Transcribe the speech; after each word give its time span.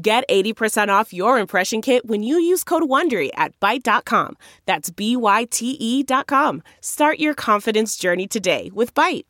Get 0.00 0.22
80% 0.28 0.90
off 0.90 1.12
your 1.12 1.40
impression 1.40 1.82
kit 1.82 2.06
when 2.06 2.22
you 2.22 2.38
use 2.38 2.62
code 2.62 2.84
WONDERY 2.84 3.30
at 3.34 3.58
Byte.com. 3.58 4.36
That's 4.64 4.90
B-Y-T-E 4.90 6.04
dot 6.04 6.28
com. 6.28 6.62
Start 6.80 7.18
your 7.18 7.34
confidence 7.34 7.96
journey 7.96 8.28
today 8.28 8.70
with 8.72 8.94
Byte. 8.94 9.24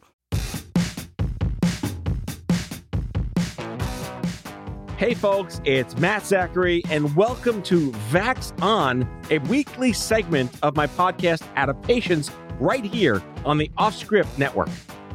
Hey 4.98 5.14
folks, 5.14 5.62
it's 5.64 5.96
Matt 5.96 6.26
Zachary, 6.26 6.82
and 6.90 7.16
welcome 7.16 7.62
to 7.62 7.90
Vax 8.10 8.52
On, 8.60 9.08
a 9.30 9.38
weekly 9.38 9.94
segment 9.94 10.50
of 10.62 10.76
my 10.76 10.86
podcast 10.86 11.44
Adaptations 11.56 12.30
right 12.60 12.84
here 12.84 13.22
on 13.46 13.56
the 13.56 13.70
Offscript 13.78 14.36
Network. 14.36 14.68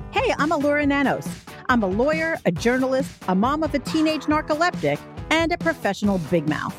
Hey, 0.09 0.33
I'm 0.39 0.49
Alura 0.49 0.87
Nanos. 0.87 1.27
I'm 1.69 1.83
a 1.83 1.87
lawyer, 1.87 2.37
a 2.45 2.51
journalist, 2.51 3.11
a 3.27 3.35
mom 3.35 3.61
of 3.61 3.73
a 3.73 3.79
teenage 3.79 4.23
narcoleptic, 4.23 4.99
and 5.33 5.51
a 5.51 5.57
professional 5.57 6.19
big 6.29 6.47
mouth. 6.47 6.75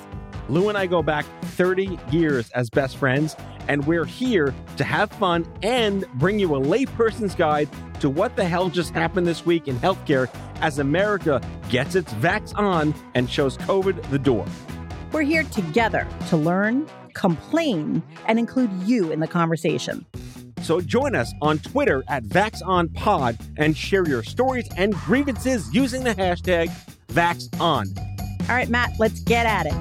Lou 0.48 0.68
and 0.68 0.78
I 0.78 0.86
go 0.86 1.02
back 1.02 1.26
30 1.42 1.98
years 2.12 2.50
as 2.50 2.70
best 2.70 2.96
friends, 2.96 3.34
and 3.66 3.84
we're 3.84 4.05
here 4.05 4.55
to 4.77 4.84
have 4.84 5.10
fun 5.10 5.44
and 5.64 6.05
bring 6.14 6.38
you 6.38 6.55
a 6.55 6.60
layperson's 6.60 7.34
guide 7.34 7.69
to 7.98 8.08
what 8.08 8.36
the 8.36 8.44
hell 8.44 8.69
just 8.69 8.92
happened 8.92 9.27
this 9.27 9.44
week 9.44 9.66
in 9.66 9.77
healthcare 9.78 10.28
as 10.60 10.78
America 10.78 11.41
gets 11.69 11.97
its 11.97 12.12
vax 12.14 12.56
on 12.56 12.94
and 13.14 13.28
shows 13.28 13.56
COVID 13.58 14.08
the 14.10 14.20
door. 14.20 14.47
We're 15.10 15.22
here 15.22 15.42
together 15.44 16.06
to 16.28 16.36
learn, 16.36 16.86
complain, 17.12 18.05
and 18.27 18.38
include 18.38 18.70
you 18.84 19.10
in 19.10 19.19
the 19.19 19.28
conversation. 19.28 20.06
So 20.62 20.80
join 20.80 21.16
us 21.16 21.32
on 21.42 21.58
Twitter 21.58 22.05
at 22.06 22.22
VaxOnPod 22.22 23.55
and 23.58 23.77
share 23.77 24.06
your 24.06 24.22
stories 24.22 24.69
and 24.77 24.94
grievances 24.94 25.75
using 25.75 26.05
the 26.05 26.14
hashtag 26.14 26.70
VaxOn. 27.08 28.13
All 28.48 28.55
right, 28.55 28.69
Matt, 28.69 28.92
let's 28.98 29.20
get 29.20 29.47
at 29.47 29.64
it. 29.64 29.73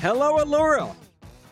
Hello, 0.00 0.44
Alura. 0.44 0.92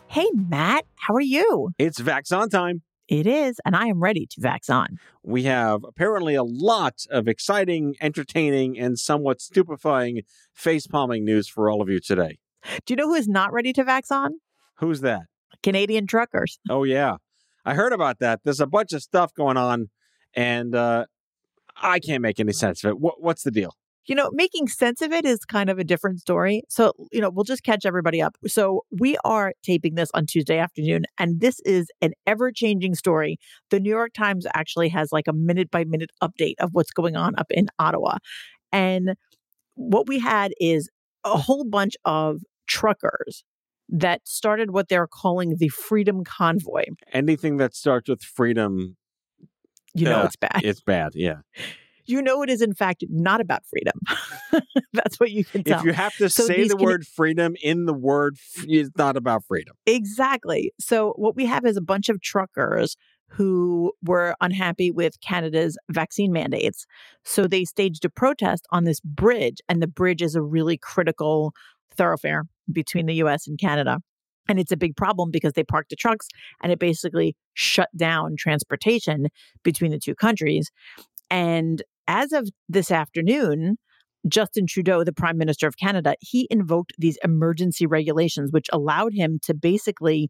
Hey, 0.07 0.27
Matt, 0.33 0.85
how 0.95 1.13
are 1.13 1.21
you? 1.21 1.69
It's 1.79 2.01
Vax 2.01 2.35
On 2.37 2.49
time. 2.49 2.81
It 3.07 3.25
is, 3.25 3.61
and 3.65 3.73
I 3.73 3.85
am 3.87 4.03
ready 4.03 4.25
to 4.25 4.41
vax 4.41 4.69
on. 4.69 4.97
We 5.23 5.43
have 5.43 5.85
apparently 5.85 6.35
a 6.35 6.43
lot 6.43 7.05
of 7.09 7.29
exciting, 7.29 7.95
entertaining, 8.01 8.77
and 8.77 8.99
somewhat 8.99 9.39
stupefying 9.39 10.23
face 10.53 10.87
palming 10.87 11.23
news 11.23 11.47
for 11.47 11.69
all 11.69 11.81
of 11.81 11.87
you 11.87 12.01
today. 12.01 12.37
Do 12.85 12.93
you 12.93 12.95
know 12.97 13.07
who 13.07 13.15
is 13.15 13.29
not 13.29 13.53
ready 13.53 13.71
to 13.73 13.83
vax 13.85 14.11
on? 14.11 14.41
Who's 14.79 14.99
that? 15.01 15.23
Canadian 15.63 16.05
truckers. 16.05 16.59
Oh, 16.69 16.83
yeah. 16.83 17.15
I 17.63 17.75
heard 17.75 17.93
about 17.93 18.19
that. 18.19 18.41
There's 18.43 18.59
a 18.59 18.67
bunch 18.67 18.91
of 18.91 19.01
stuff 19.01 19.33
going 19.33 19.57
on, 19.57 19.89
and 20.33 20.75
uh, 20.75 21.05
I 21.81 21.99
can't 21.99 22.21
make 22.21 22.41
any 22.41 22.53
sense 22.53 22.83
of 22.83 22.89
it. 22.89 22.99
What, 22.99 23.21
what's 23.21 23.43
the 23.43 23.51
deal? 23.51 23.75
You 24.07 24.15
know, 24.15 24.29
making 24.33 24.67
sense 24.67 25.01
of 25.01 25.11
it 25.11 25.25
is 25.25 25.45
kind 25.45 25.69
of 25.69 25.77
a 25.77 25.83
different 25.83 26.19
story. 26.19 26.63
So, 26.69 26.91
you 27.11 27.21
know, 27.21 27.29
we'll 27.29 27.43
just 27.43 27.63
catch 27.63 27.85
everybody 27.85 28.21
up. 28.21 28.35
So, 28.47 28.81
we 28.91 29.15
are 29.23 29.53
taping 29.63 29.95
this 29.95 30.09
on 30.13 30.25
Tuesday 30.25 30.57
afternoon, 30.57 31.03
and 31.19 31.39
this 31.39 31.59
is 31.65 31.87
an 32.01 32.13
ever 32.25 32.51
changing 32.51 32.95
story. 32.95 33.37
The 33.69 33.79
New 33.79 33.91
York 33.91 34.13
Times 34.13 34.45
actually 34.55 34.89
has 34.89 35.11
like 35.11 35.27
a 35.27 35.33
minute 35.33 35.69
by 35.69 35.83
minute 35.83 36.09
update 36.21 36.55
of 36.59 36.69
what's 36.73 36.91
going 36.91 37.15
on 37.15 37.35
up 37.37 37.47
in 37.51 37.67
Ottawa. 37.77 38.17
And 38.71 39.11
what 39.75 40.07
we 40.07 40.19
had 40.19 40.51
is 40.59 40.89
a 41.23 41.37
whole 41.37 41.63
bunch 41.63 41.93
of 42.03 42.39
truckers 42.67 43.43
that 43.89 44.21
started 44.25 44.71
what 44.71 44.87
they're 44.89 45.07
calling 45.07 45.55
the 45.57 45.67
Freedom 45.69 46.23
Convoy. 46.23 46.85
Anything 47.13 47.57
that 47.57 47.75
starts 47.75 48.09
with 48.09 48.21
freedom, 48.21 48.95
You 49.93 50.05
know, 50.05 50.11
Yeah, 50.19 50.25
it's 50.25 50.35
bad. 50.37 50.61
it's 50.63 50.81
bad. 50.81 51.11
Yeah. 51.13 51.39
You 52.11 52.21
know, 52.21 52.43
it 52.43 52.49
is 52.49 52.61
in 52.61 52.73
fact 52.73 53.03
not 53.09 53.41
about 53.41 53.63
freedom. 53.65 53.93
That's 54.93 55.19
what 55.19 55.31
you 55.31 55.43
can 55.45 55.63
tell. 55.63 55.79
If 55.79 55.85
you 55.85 55.93
have 55.93 56.15
to 56.17 56.29
So 56.29 56.45
say 56.45 56.67
the 56.67 56.75
Cana- 56.75 56.83
word 56.83 57.07
freedom 57.07 57.55
in 57.63 57.85
the 57.85 57.93
word, 57.93 58.37
it's 58.63 58.89
not 58.97 59.17
about 59.17 59.45
freedom. 59.45 59.75
Exactly. 59.85 60.73
So, 60.79 61.13
what 61.15 61.35
we 61.35 61.45
have 61.45 61.65
is 61.65 61.77
a 61.77 61.81
bunch 61.81 62.09
of 62.09 62.21
truckers 62.21 62.95
who 63.29 63.93
were 64.03 64.35
unhappy 64.41 64.91
with 64.91 65.21
Canada's 65.21 65.77
vaccine 65.89 66.33
mandates. 66.33 66.85
So, 67.23 67.47
they 67.47 67.63
staged 67.65 68.03
a 68.05 68.09
protest 68.09 68.67
on 68.71 68.83
this 68.83 68.99
bridge, 68.99 69.57
and 69.69 69.81
the 69.81 69.87
bridge 69.87 70.21
is 70.21 70.35
a 70.35 70.41
really 70.41 70.77
critical 70.77 71.53
thoroughfare 71.95 72.43
between 72.71 73.05
the 73.05 73.15
US 73.15 73.47
and 73.47 73.57
Canada. 73.57 73.99
And 74.49 74.59
it's 74.59 74.71
a 74.71 74.77
big 74.77 74.95
problem 74.97 75.31
because 75.31 75.53
they 75.53 75.63
parked 75.63 75.91
the 75.91 75.95
trucks 75.95 76.27
and 76.61 76.71
it 76.71 76.79
basically 76.79 77.35
shut 77.53 77.89
down 77.95 78.35
transportation 78.37 79.27
between 79.63 79.91
the 79.91 79.99
two 79.99 80.15
countries. 80.15 80.71
And 81.29 81.81
as 82.07 82.31
of 82.31 82.49
this 82.67 82.91
afternoon, 82.91 83.77
Justin 84.27 84.67
Trudeau, 84.67 85.03
the 85.03 85.13
Prime 85.13 85.37
Minister 85.37 85.67
of 85.67 85.77
Canada, 85.77 86.15
he 86.19 86.47
invoked 86.49 86.93
these 86.97 87.17
emergency 87.23 87.85
regulations, 87.85 88.51
which 88.51 88.67
allowed 88.71 89.13
him 89.13 89.39
to 89.43 89.53
basically 89.53 90.29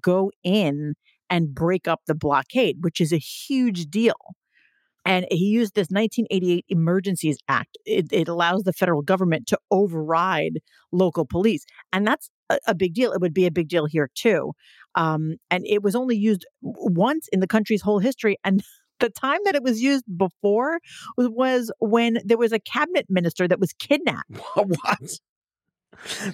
go 0.00 0.30
in 0.42 0.94
and 1.28 1.54
break 1.54 1.86
up 1.86 2.00
the 2.06 2.14
blockade, 2.14 2.78
which 2.80 3.00
is 3.00 3.12
a 3.12 3.18
huge 3.18 3.86
deal. 3.86 4.14
And 5.04 5.24
he 5.30 5.44
used 5.44 5.74
this 5.74 5.88
1988 5.88 6.64
Emergencies 6.68 7.38
Act. 7.48 7.78
It, 7.84 8.06
it 8.10 8.26
allows 8.26 8.64
the 8.64 8.72
federal 8.72 9.02
government 9.02 9.46
to 9.48 9.58
override 9.70 10.58
local 10.90 11.24
police. 11.24 11.64
And 11.92 12.04
that's 12.04 12.28
a, 12.50 12.58
a 12.66 12.74
big 12.74 12.94
deal. 12.94 13.12
It 13.12 13.20
would 13.20 13.34
be 13.34 13.46
a 13.46 13.52
big 13.52 13.68
deal 13.68 13.86
here, 13.86 14.10
too. 14.16 14.52
Um, 14.96 15.36
and 15.48 15.64
it 15.64 15.82
was 15.82 15.94
only 15.94 16.16
used 16.16 16.44
once 16.60 17.28
in 17.30 17.38
the 17.38 17.46
country's 17.46 17.82
whole 17.82 18.00
history. 18.00 18.36
And 18.44 18.62
the 19.00 19.10
time 19.10 19.40
that 19.44 19.54
it 19.54 19.62
was 19.62 19.80
used 19.80 20.04
before 20.16 20.78
was, 21.16 21.28
was 21.28 21.72
when 21.80 22.18
there 22.24 22.38
was 22.38 22.52
a 22.52 22.58
cabinet 22.58 23.06
minister 23.08 23.46
that 23.48 23.60
was 23.60 23.72
kidnapped. 23.74 24.30
what? 24.54 25.18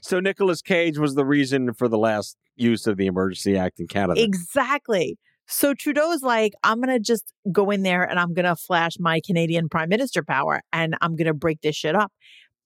So 0.03 0.21
Nicolas 0.21 0.63
Cage 0.63 0.99
was 0.99 1.15
the 1.15 1.25
reason 1.25 1.73
for 1.73 1.89
the 1.89 1.99
last 1.99 2.37
use 2.57 2.87
of 2.87 2.97
the 2.97 3.07
Emergency 3.07 3.57
Act 3.57 3.81
in 3.81 3.87
Canada. 3.87 4.23
Exactly. 4.23 5.19
So 5.47 5.75
Trudeau's 5.75 6.23
like, 6.23 6.53
I'm 6.65 6.81
going 6.81 6.95
to 6.95 7.01
just 7.01 7.33
go 7.51 7.71
in 7.71 7.83
there 7.83 8.03
and 8.03 8.19
I'm 8.19 8.33
going 8.35 8.47
to 8.47 8.57
flash 8.57 8.99
my 8.99 9.21
Canadian 9.25 9.69
prime 9.69 9.89
minister 9.89 10.23
power 10.23 10.63
and 10.73 10.97
I'm 11.01 11.17
going 11.17 11.27
to 11.27 11.35
break 11.35 11.61
this 11.61 11.77
shit 11.77 11.95
up. 11.95 12.13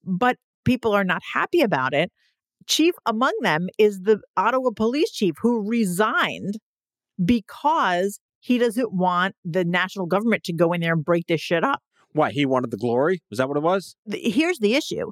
But 0.05 0.37
people 0.65 0.93
are 0.93 1.05
not 1.05 1.23
happy 1.33 1.63
about 1.63 1.95
it. 1.95 2.13
Chief 2.67 2.95
among 3.07 3.33
them 3.43 3.69
is 3.79 4.01
the 4.01 4.21
Ottawa 4.37 4.71
police 4.75 5.11
chief 5.11 5.35
who 5.41 5.69
resigned 5.69 6.59
because 7.25 8.21
he 8.47 8.59
doesn't 8.59 8.93
want 8.93 9.35
the 9.45 9.65
national 9.65 10.07
government 10.07 10.45
to 10.45 10.53
go 10.53 10.73
in 10.73 10.81
there 10.81 10.93
and 10.93 11.05
break 11.05 11.27
this 11.27 11.41
shit 11.41 11.65
up. 11.65 11.83
Why? 12.13 12.31
He 12.31 12.47
wanted 12.47 12.71
the 12.71 12.77
glory? 12.77 13.21
Was 13.29 13.39
that 13.39 13.49
what 13.49 13.57
it 13.57 13.63
was? 13.63 13.97
here's 14.09 14.61
the 14.61 14.75
issue 14.75 15.11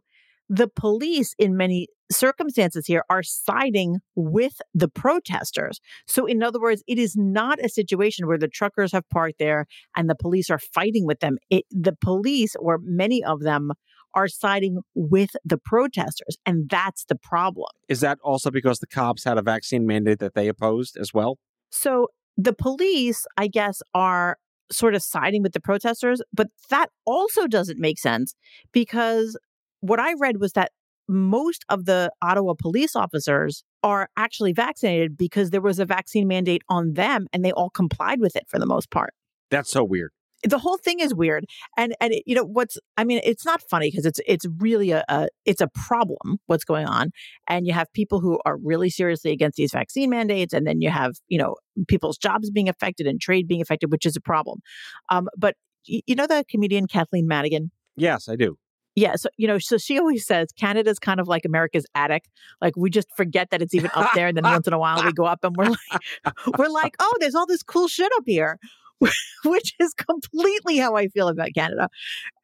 the 0.50 0.68
police 0.68 1.34
in 1.38 1.56
many 1.56 1.88
circumstances 2.12 2.86
here 2.86 3.02
are 3.08 3.22
siding 3.22 3.96
with 4.14 4.60
the 4.74 4.88
protesters 4.88 5.80
so 6.06 6.26
in 6.26 6.42
other 6.42 6.60
words 6.60 6.82
it 6.86 6.98
is 6.98 7.16
not 7.16 7.58
a 7.64 7.68
situation 7.68 8.26
where 8.26 8.36
the 8.36 8.46
truckers 8.46 8.92
have 8.92 9.08
parked 9.08 9.38
there 9.38 9.64
and 9.96 10.08
the 10.08 10.14
police 10.14 10.50
are 10.50 10.58
fighting 10.58 11.06
with 11.06 11.20
them 11.20 11.38
it, 11.48 11.64
the 11.70 11.96
police 11.98 12.54
or 12.60 12.78
many 12.82 13.24
of 13.24 13.40
them 13.40 13.70
are 14.12 14.28
siding 14.28 14.80
with 14.94 15.30
the 15.46 15.56
protesters 15.56 16.36
and 16.44 16.68
that's 16.68 17.06
the 17.06 17.16
problem 17.16 17.70
Is 17.88 18.00
that 18.00 18.18
also 18.22 18.50
because 18.50 18.80
the 18.80 18.86
cops 18.86 19.24
had 19.24 19.38
a 19.38 19.42
vaccine 19.42 19.86
mandate 19.86 20.18
that 20.18 20.34
they 20.34 20.46
opposed 20.48 20.98
as 20.98 21.14
well? 21.14 21.38
So 21.70 22.08
the 22.36 22.52
police, 22.52 23.26
I 23.36 23.46
guess, 23.46 23.82
are 23.94 24.38
sort 24.70 24.94
of 24.94 25.02
siding 25.02 25.42
with 25.42 25.52
the 25.52 25.60
protesters, 25.60 26.20
but 26.32 26.48
that 26.70 26.88
also 27.04 27.46
doesn't 27.46 27.78
make 27.78 27.98
sense 27.98 28.34
because 28.72 29.38
what 29.80 30.00
I 30.00 30.14
read 30.18 30.40
was 30.40 30.52
that 30.52 30.72
most 31.06 31.64
of 31.68 31.84
the 31.84 32.10
Ottawa 32.22 32.54
police 32.58 32.96
officers 32.96 33.62
are 33.82 34.08
actually 34.16 34.52
vaccinated 34.54 35.18
because 35.18 35.50
there 35.50 35.60
was 35.60 35.78
a 35.78 35.84
vaccine 35.84 36.26
mandate 36.26 36.62
on 36.70 36.94
them 36.94 37.26
and 37.32 37.44
they 37.44 37.52
all 37.52 37.68
complied 37.68 38.20
with 38.20 38.34
it 38.36 38.44
for 38.48 38.58
the 38.58 38.66
most 38.66 38.90
part. 38.90 39.12
That's 39.50 39.70
so 39.70 39.84
weird. 39.84 40.10
The 40.44 40.58
whole 40.58 40.76
thing 40.76 41.00
is 41.00 41.14
weird, 41.14 41.46
and 41.76 41.94
and 42.00 42.12
it, 42.12 42.22
you 42.26 42.34
know 42.34 42.44
what's 42.44 42.76
I 42.96 43.04
mean 43.04 43.20
it's 43.24 43.44
not 43.44 43.62
funny 43.62 43.90
because 43.90 44.06
it's 44.06 44.20
it's 44.26 44.46
really 44.58 44.90
a, 44.90 45.04
a 45.08 45.28
it's 45.44 45.60
a 45.60 45.68
problem 45.68 46.38
what's 46.46 46.64
going 46.64 46.86
on, 46.86 47.10
and 47.48 47.66
you 47.66 47.72
have 47.72 47.92
people 47.92 48.20
who 48.20 48.38
are 48.44 48.56
really 48.58 48.90
seriously 48.90 49.32
against 49.32 49.56
these 49.56 49.72
vaccine 49.72 50.10
mandates, 50.10 50.52
and 50.52 50.66
then 50.66 50.80
you 50.80 50.90
have 50.90 51.14
you 51.28 51.38
know 51.38 51.56
people's 51.88 52.18
jobs 52.18 52.50
being 52.50 52.68
affected 52.68 53.06
and 53.06 53.20
trade 53.20 53.48
being 53.48 53.62
affected, 53.62 53.90
which 53.90 54.06
is 54.06 54.16
a 54.16 54.20
problem. 54.20 54.60
Um, 55.08 55.28
but 55.36 55.56
y- 55.88 56.02
you 56.06 56.14
know 56.14 56.26
the 56.26 56.44
comedian 56.50 56.86
Kathleen 56.86 57.26
Madigan, 57.26 57.70
Yes, 57.96 58.28
I 58.28 58.36
do. 58.36 58.58
Yeah, 58.96 59.16
so 59.16 59.28
you 59.36 59.48
know, 59.48 59.58
so 59.58 59.76
she 59.76 59.98
always 59.98 60.24
says 60.24 60.48
Canada's 60.56 61.00
kind 61.00 61.18
of 61.18 61.26
like 61.26 61.44
America's 61.44 61.84
attic. 61.96 62.26
Like 62.60 62.74
we 62.76 62.90
just 62.90 63.08
forget 63.16 63.50
that 63.50 63.60
it's 63.60 63.74
even 63.74 63.90
up 63.94 64.10
there, 64.14 64.28
and 64.28 64.36
then 64.36 64.44
once 64.44 64.68
in 64.68 64.72
a 64.72 64.78
while 64.78 65.02
we 65.04 65.12
go 65.12 65.24
up 65.24 65.42
and 65.42 65.56
we're 65.56 65.64
like, 65.70 66.00
we're 66.58 66.68
like, 66.68 66.94
oh, 67.00 67.12
there's 67.18 67.34
all 67.34 67.46
this 67.46 67.62
cool 67.64 67.88
shit 67.88 68.12
up 68.16 68.22
here, 68.24 68.58
which 69.44 69.74
is 69.78 69.94
completely 69.94 70.78
how 70.78 70.96
I 70.96 71.08
feel 71.08 71.28
about 71.28 71.50
Canada. 71.54 71.88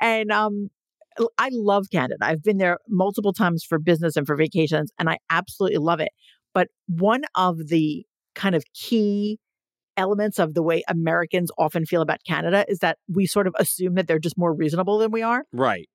And 0.00 0.30
um, 0.30 0.68
I 1.38 1.50
love 1.52 1.86
Canada. 1.92 2.16
I've 2.22 2.42
been 2.42 2.58
there 2.58 2.78
multiple 2.88 3.32
times 3.32 3.64
for 3.64 3.78
business 3.78 4.16
and 4.16 4.26
for 4.26 4.36
vacations, 4.36 4.90
and 4.98 5.08
I 5.08 5.18
absolutely 5.30 5.78
love 5.78 6.00
it. 6.00 6.10
But 6.54 6.68
one 6.86 7.22
of 7.34 7.68
the 7.68 8.04
kind 8.34 8.54
of 8.54 8.64
key 8.74 9.38
elements 9.96 10.38
of 10.38 10.54
the 10.54 10.62
way 10.62 10.82
Americans 10.88 11.50
often 11.58 11.84
feel 11.84 12.00
about 12.00 12.24
Canada 12.26 12.64
is 12.68 12.78
that 12.78 12.98
we 13.08 13.26
sort 13.26 13.46
of 13.46 13.54
assume 13.58 13.94
that 13.94 14.06
they're 14.06 14.18
just 14.18 14.38
more 14.38 14.54
reasonable 14.54 14.98
than 14.98 15.10
we 15.10 15.22
are. 15.22 15.44
Right. 15.52 15.88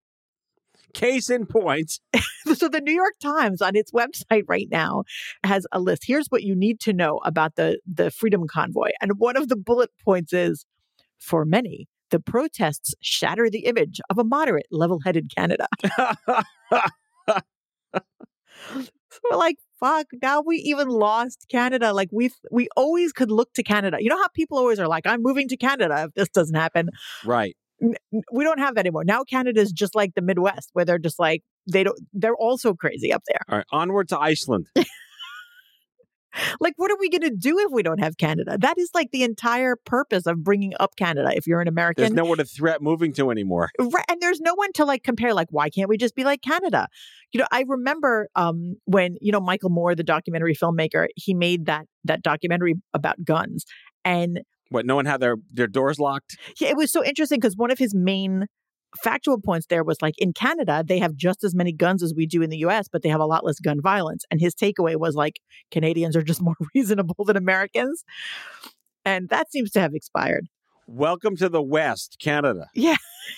Case 0.96 1.30
in 1.30 1.46
point. 1.46 2.00
so 2.56 2.70
the 2.70 2.80
New 2.80 2.94
York 2.94 3.16
Times 3.22 3.62
on 3.62 3.76
its 3.76 3.92
website 3.92 4.44
right 4.48 4.70
now 4.72 5.04
has 5.44 5.68
a 5.74 5.80
list. 5.80 6.04
Here's 6.08 6.28
what 6.30 6.44
you 6.44 6.56
need 6.56 6.80
to 6.82 6.94
know 6.94 7.20
about 7.26 7.56
the 7.56 7.80
the 7.86 8.10
Freedom 8.10 8.48
Convoy. 8.48 8.92
And 9.02 9.20
one 9.20 9.36
of 9.36 9.50
the 9.50 9.58
bullet 9.58 9.90
points 10.04 10.32
is 10.32 10.66
for 11.20 11.44
many, 11.44 11.90
the 12.12 12.22
protests 12.22 12.94
shatter 13.02 13.50
the 13.50 13.66
image 13.66 14.00
of 14.10 14.18
a 14.18 14.24
moderate, 14.24 14.68
level-headed 14.72 15.30
Canada. 15.36 15.68
so 15.98 16.14
we're 19.30 19.38
like, 19.38 19.58
fuck, 19.80 20.08
now 20.22 20.42
we 20.42 20.58
even 20.58 20.88
lost 20.88 21.48
Canada. 21.50 21.94
Like 21.94 22.10
we 22.14 22.32
we 22.52 22.70
always 22.78 23.12
could 23.12 23.32
look 23.32 23.54
to 23.56 23.64
Canada. 23.64 23.98
You 24.00 24.10
know 24.10 24.18
how 24.18 24.30
people 24.30 24.58
always 24.58 24.80
are 24.80 24.88
like, 24.88 25.06
I'm 25.06 25.22
moving 25.22 25.50
to 25.50 25.58
Canada 25.58 26.06
if 26.08 26.14
this 26.14 26.30
doesn't 26.30 26.56
happen. 26.56 26.90
Right. 27.26 27.58
We 27.82 28.44
don't 28.44 28.60
have 28.60 28.76
that 28.76 28.82
anymore. 28.82 29.04
Now 29.04 29.24
Canada 29.24 29.60
is 29.60 29.72
just 29.72 29.96
like 29.96 30.16
the 30.16 30.22
Midwest, 30.22 30.70
where 30.74 30.86
they're 30.86 31.00
just 31.00 31.20
like 31.20 31.44
they 31.72 31.84
don't. 31.84 32.00
They're 32.14 32.36
also 32.36 32.74
crazy 32.74 33.12
up 33.12 33.24
there. 33.28 33.42
All 33.50 33.58
right, 33.58 33.68
onward 33.72 34.10
to 34.10 34.20
Iceland. 34.20 34.68
like 36.60 36.74
what 36.78 36.92
are 36.92 36.98
we 37.00 37.10
going 37.10 37.22
to 37.22 37.30
do 37.30 37.60
if 37.60 37.72
we 37.72 37.84
don't 37.84 38.00
have 38.00 38.18
canada 38.18 38.58
that 38.58 38.78
is 38.78 38.90
like 38.94 39.12
the 39.12 39.24
entire 39.24 39.76
purpose 39.76 40.26
of 40.26 40.44
bringing 40.44 40.74
up 40.80 40.96
canada 40.96 41.32
if 41.36 41.48
you're 41.48 41.62
an 41.62 41.68
american 41.68 42.02
there's 42.02 42.14
nowhere 42.14 42.36
to 42.36 42.46
threat 42.46 42.82
moving 42.82 43.14
to 43.14 43.32
anymore 43.32 43.70
right 43.80 44.06
and 44.10 44.22
there's 44.22 44.42
no 44.42 44.54
one 44.54 44.72
to 44.74 44.86
like 44.86 45.04
compare 45.04 45.34
like 45.34 45.48
why 45.52 45.70
can't 45.70 45.90
we 45.90 45.98
just 45.98 46.16
be 46.16 46.24
like 46.24 46.42
canada 46.42 46.88
you 47.32 47.40
know 47.40 47.48
i 47.52 47.64
remember 47.68 48.28
um 48.36 48.76
when 48.86 49.16
you 49.22 49.32
know 49.32 49.40
michael 49.40 49.70
moore 49.70 49.96
the 49.96 50.04
documentary 50.04 50.56
filmmaker 50.56 51.08
he 51.16 51.34
made 51.34 51.66
that 51.66 51.86
that 52.04 52.22
documentary 52.22 52.76
about 52.94 53.24
guns 53.24 53.66
and 54.04 54.42
what 54.70 54.86
no 54.86 54.96
one 54.96 55.06
had 55.06 55.20
their 55.20 55.36
their 55.52 55.68
doors 55.68 56.00
locked 56.00 56.38
yeah 56.60 56.70
it 56.70 56.78
was 56.78 56.92
so 56.92 57.04
interesting 57.04 57.40
because 57.40 57.56
one 57.56 57.72
of 57.72 57.78
his 57.78 57.94
main 57.94 58.48
factual 59.02 59.40
points 59.40 59.68
there 59.68 59.84
was 59.84 60.02
like 60.02 60.16
in 60.18 60.34
Canada, 60.34 60.84
they 60.86 61.00
have 61.00 61.16
just 61.16 61.44
as 61.44 61.56
many 61.56 61.72
guns 61.72 62.04
as 62.04 62.14
we 62.16 62.26
do 62.26 62.42
in 62.42 62.50
the 62.50 62.58
US, 62.60 62.88
but 62.88 63.02
they 63.02 63.10
have 63.10 63.20
a 63.20 63.26
lot 63.26 63.46
less 63.46 63.60
gun 63.60 63.82
violence. 63.82 64.24
And 64.32 64.40
his 64.40 64.56
takeaway 64.56 64.96
was 64.96 65.16
like, 65.16 65.40
Canadians 65.72 66.16
are 66.16 66.22
just 66.22 66.42
more 66.42 66.56
reasonable 66.74 67.26
than 67.26 67.38
Americans. 67.38 68.04
And 69.04 69.30
that 69.30 69.52
seems 69.52 69.72
to 69.72 69.80
have 69.80 69.94
expired. 69.94 70.48
Welcome 70.88 71.36
to 71.38 71.50
the 71.50 71.62
West, 71.62 72.18
Canada. 72.20 72.68
Yeah. 72.74 72.96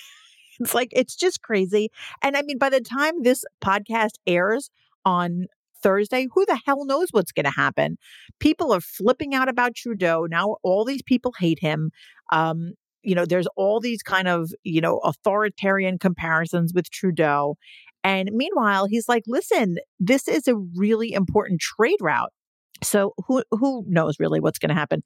it's 0.60 0.74
like, 0.74 0.90
it's 0.92 1.16
just 1.16 1.42
crazy. 1.42 1.90
And 2.22 2.36
I 2.36 2.42
mean, 2.42 2.58
by 2.58 2.70
the 2.70 2.80
time 2.80 3.22
this 3.22 3.44
podcast 3.62 4.12
airs 4.26 4.70
on 5.04 5.46
Thursday, 5.82 6.26
who 6.32 6.44
the 6.46 6.60
hell 6.64 6.84
knows 6.84 7.08
what's 7.10 7.32
going 7.32 7.44
to 7.44 7.50
happen? 7.50 7.96
People 8.40 8.72
are 8.72 8.80
flipping 8.80 9.34
out 9.34 9.48
about 9.48 9.74
Trudeau. 9.74 10.26
Now 10.28 10.56
all 10.62 10.84
these 10.84 11.02
people 11.02 11.32
hate 11.38 11.58
him. 11.60 11.90
Um, 12.32 12.72
you 13.02 13.14
know, 13.14 13.24
there's 13.24 13.46
all 13.56 13.80
these 13.80 14.02
kind 14.02 14.28
of, 14.28 14.50
you 14.64 14.80
know, 14.80 14.98
authoritarian 14.98 15.98
comparisons 15.98 16.72
with 16.74 16.90
Trudeau. 16.90 17.56
And 18.04 18.30
meanwhile, 18.32 18.86
he's 18.86 19.08
like, 19.08 19.22
listen, 19.26 19.76
this 19.98 20.28
is 20.28 20.48
a 20.48 20.56
really 20.76 21.12
important 21.12 21.60
trade 21.60 21.98
route. 22.00 22.32
So 22.82 23.14
who 23.26 23.42
who 23.50 23.84
knows 23.88 24.16
really 24.20 24.40
what's 24.40 24.58
going 24.58 24.68
to 24.68 24.74
happen? 24.74 25.02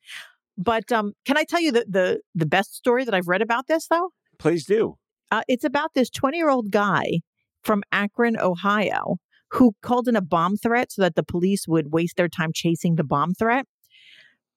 But 0.58 0.92
um, 0.92 1.12
can 1.24 1.38
I 1.38 1.44
tell 1.44 1.60
you 1.60 1.72
the, 1.72 1.86
the 1.88 2.20
the 2.34 2.46
best 2.46 2.74
story 2.74 3.04
that 3.04 3.14
I've 3.14 3.28
read 3.28 3.42
about 3.42 3.66
this 3.66 3.86
though? 3.88 4.10
Please 4.38 4.66
do. 4.66 4.96
Uh, 5.30 5.42
it's 5.48 5.64
about 5.64 5.94
this 5.94 6.10
20 6.10 6.36
year 6.36 6.50
old 6.50 6.70
guy 6.70 7.20
from 7.62 7.82
Akron, 7.90 8.38
Ohio, 8.38 9.16
who 9.52 9.74
called 9.82 10.08
in 10.08 10.16
a 10.16 10.22
bomb 10.22 10.56
threat 10.56 10.90
so 10.90 11.02
that 11.02 11.14
the 11.14 11.22
police 11.22 11.68
would 11.68 11.92
waste 11.92 12.16
their 12.16 12.28
time 12.28 12.52
chasing 12.54 12.96
the 12.96 13.04
bomb 13.04 13.34
threat. 13.34 13.66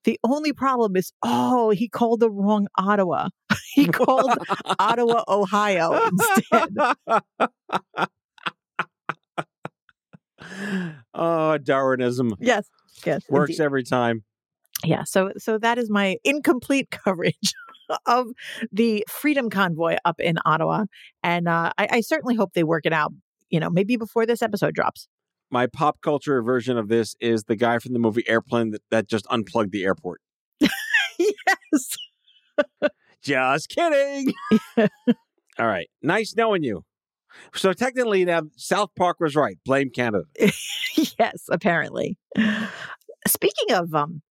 The 0.06 0.20
only 0.24 0.54
problem 0.54 0.96
is, 0.96 1.12
oh, 1.24 1.72
he 1.72 1.90
called 1.90 2.20
the 2.22 2.30
wrong 2.30 2.68
Ottawa. 2.78 3.30
he 3.74 3.88
called 3.88 4.32
Ottawa, 4.80 5.24
Ohio 5.28 6.10
instead. 6.12 6.70
oh, 11.14 11.58
Darwinism. 11.58 12.36
Yes, 12.40 12.70
yes, 13.06 13.24
works 13.30 13.52
indeed. 13.52 13.64
every 13.64 13.84
time. 13.84 14.24
Yeah, 14.84 15.04
so 15.06 15.32
so 15.38 15.58
that 15.58 15.78
is 15.78 15.90
my 15.90 16.18
incomplete 16.24 16.90
coverage 17.06 17.54
of 18.06 18.28
the 18.72 19.06
Freedom 19.10 19.50
Convoy 19.50 19.98
up 20.06 20.20
in 20.20 20.38
Ottawa, 20.46 20.86
and 21.24 21.48
uh, 21.48 21.72
I, 21.78 21.88
I 21.92 22.02
certainly 22.02 22.36
hope 22.36 22.54
they 22.54 22.64
work 22.64 22.86
it 22.86 22.94
out. 22.94 23.12
You 23.56 23.62
know, 23.62 23.70
maybe 23.70 23.96
before 23.96 24.26
this 24.26 24.42
episode 24.42 24.76
drops 24.76 25.08
my 25.52 25.68
pop 25.68 26.02
culture 26.02 26.42
version 26.42 26.78
of 26.78 26.88
this 26.88 27.16
is 27.20 27.46
the 27.46 27.56
guy 27.56 27.80
from 27.80 27.94
the 27.94 28.00
movie 28.00 28.28
Airplane 28.28 28.72
that, 28.72 28.82
that 28.92 29.08
just 29.08 29.26
unplugged 29.30 29.72
the 29.72 29.84
airport. 29.86 30.22
yes. 30.60 31.98
just 33.22 33.70
kidding. 33.70 34.34
All 34.78 35.68
right. 35.68 35.88
Nice 36.02 36.36
knowing 36.36 36.64
you. 36.64 36.84
So 37.54 37.74
technically 37.74 38.26
now 38.26 38.44
South 38.56 38.90
Park 38.98 39.22
was 39.22 39.36
right. 39.36 39.58
Blame 39.66 39.90
Canada. 39.90 40.26
yes, 40.38 41.46
apparently. 41.50 42.18
Speaking 43.28 43.76
of 43.76 43.94
um 43.94 44.22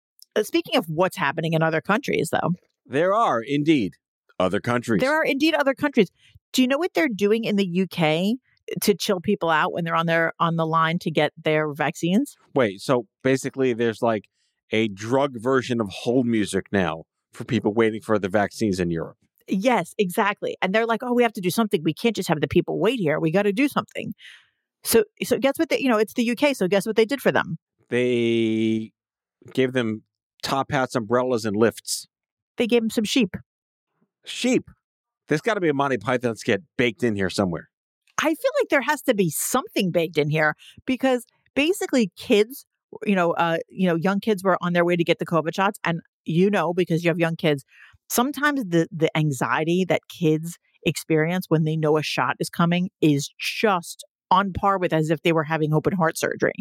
speaking 0.42 0.76
of 0.76 0.86
what's 0.88 1.16
happening 1.16 1.52
in 1.52 1.62
other 1.62 1.80
countries 1.80 2.30
though. 2.30 2.52
There 2.86 3.14
are 3.14 3.40
indeed 3.40 3.94
other 4.38 4.60
countries. 4.60 5.00
There 5.00 5.14
are 5.14 5.24
indeed 5.24 5.54
other 5.54 5.74
countries. 5.74 6.10
Do 6.52 6.62
you 6.62 6.68
know 6.68 6.78
what 6.78 6.92
they're 6.94 7.08
doing 7.08 7.44
in 7.44 7.56
the 7.56 7.82
UK 7.82 8.38
to 8.82 8.94
chill 8.94 9.20
people 9.20 9.50
out 9.50 9.72
when 9.72 9.84
they're 9.84 9.94
on 9.94 10.06
their 10.06 10.32
on 10.38 10.56
the 10.56 10.66
line 10.66 10.98
to 11.00 11.10
get 11.10 11.32
their 11.42 11.72
vaccines. 11.72 12.36
Wait, 12.54 12.80
so 12.80 13.06
basically 13.22 13.72
there's 13.72 14.02
like 14.02 14.24
a 14.70 14.88
drug 14.88 15.32
version 15.36 15.80
of 15.80 15.88
hold 15.90 16.26
music 16.26 16.66
now 16.72 17.04
for 17.32 17.44
people 17.44 17.72
waiting 17.74 18.00
for 18.00 18.18
the 18.18 18.28
vaccines 18.28 18.80
in 18.80 18.90
Europe. 18.90 19.16
Yes, 19.46 19.94
exactly. 19.98 20.56
And 20.62 20.74
they're 20.74 20.86
like, 20.86 21.02
"Oh, 21.02 21.12
we 21.12 21.22
have 21.22 21.32
to 21.34 21.40
do 21.40 21.50
something. 21.50 21.82
We 21.84 21.92
can't 21.92 22.16
just 22.16 22.28
have 22.28 22.40
the 22.40 22.48
people 22.48 22.78
wait 22.78 22.98
here. 22.98 23.20
We 23.20 23.30
got 23.30 23.42
to 23.42 23.52
do 23.52 23.68
something." 23.68 24.14
So 24.82 25.04
so 25.22 25.38
guess 25.38 25.58
what 25.58 25.68
they, 25.68 25.78
you 25.78 25.88
know, 25.88 25.98
it's 25.98 26.14
the 26.14 26.30
UK, 26.30 26.54
so 26.54 26.68
guess 26.68 26.86
what 26.86 26.96
they 26.96 27.04
did 27.04 27.20
for 27.20 27.32
them? 27.32 27.58
They 27.90 28.92
gave 29.52 29.72
them 29.72 30.02
top 30.42 30.70
hats, 30.70 30.94
umbrellas 30.94 31.44
and 31.44 31.56
lifts. 31.56 32.06
They 32.56 32.66
gave 32.66 32.82
them 32.82 32.90
some 32.90 33.04
sheep. 33.04 33.36
Sheep. 34.24 34.70
There's 35.28 35.40
got 35.40 35.54
to 35.54 35.60
be 35.60 35.68
a 35.68 35.74
Monty 35.74 35.98
Python 35.98 36.36
skit 36.36 36.62
baked 36.76 37.02
in 37.02 37.16
here 37.16 37.30
somewhere. 37.30 37.68
I 38.24 38.28
feel 38.28 38.50
like 38.58 38.70
there 38.70 38.80
has 38.80 39.02
to 39.02 39.14
be 39.14 39.28
something 39.28 39.90
baked 39.90 40.16
in 40.16 40.30
here 40.30 40.56
because 40.86 41.26
basically 41.54 42.10
kids, 42.16 42.64
you 43.04 43.14
know, 43.14 43.32
uh, 43.32 43.58
you 43.68 43.86
know, 43.86 43.96
young 43.96 44.18
kids 44.18 44.42
were 44.42 44.56
on 44.62 44.72
their 44.72 44.84
way 44.84 44.96
to 44.96 45.04
get 45.04 45.18
the 45.18 45.26
COVID 45.26 45.54
shots, 45.54 45.78
and 45.84 46.00
you 46.24 46.48
know, 46.48 46.72
because 46.72 47.04
you 47.04 47.10
have 47.10 47.18
young 47.18 47.36
kids, 47.36 47.64
sometimes 48.08 48.64
the 48.64 48.88
the 48.90 49.14
anxiety 49.14 49.84
that 49.90 50.00
kids 50.08 50.56
experience 50.86 51.46
when 51.50 51.64
they 51.64 51.76
know 51.76 51.98
a 51.98 52.02
shot 52.02 52.36
is 52.40 52.48
coming 52.48 52.88
is 53.02 53.28
just 53.38 54.04
on 54.30 54.54
par 54.54 54.78
with 54.78 54.94
as 54.94 55.10
if 55.10 55.20
they 55.20 55.32
were 55.32 55.44
having 55.44 55.74
open 55.74 55.94
heart 55.94 56.16
surgery. 56.16 56.54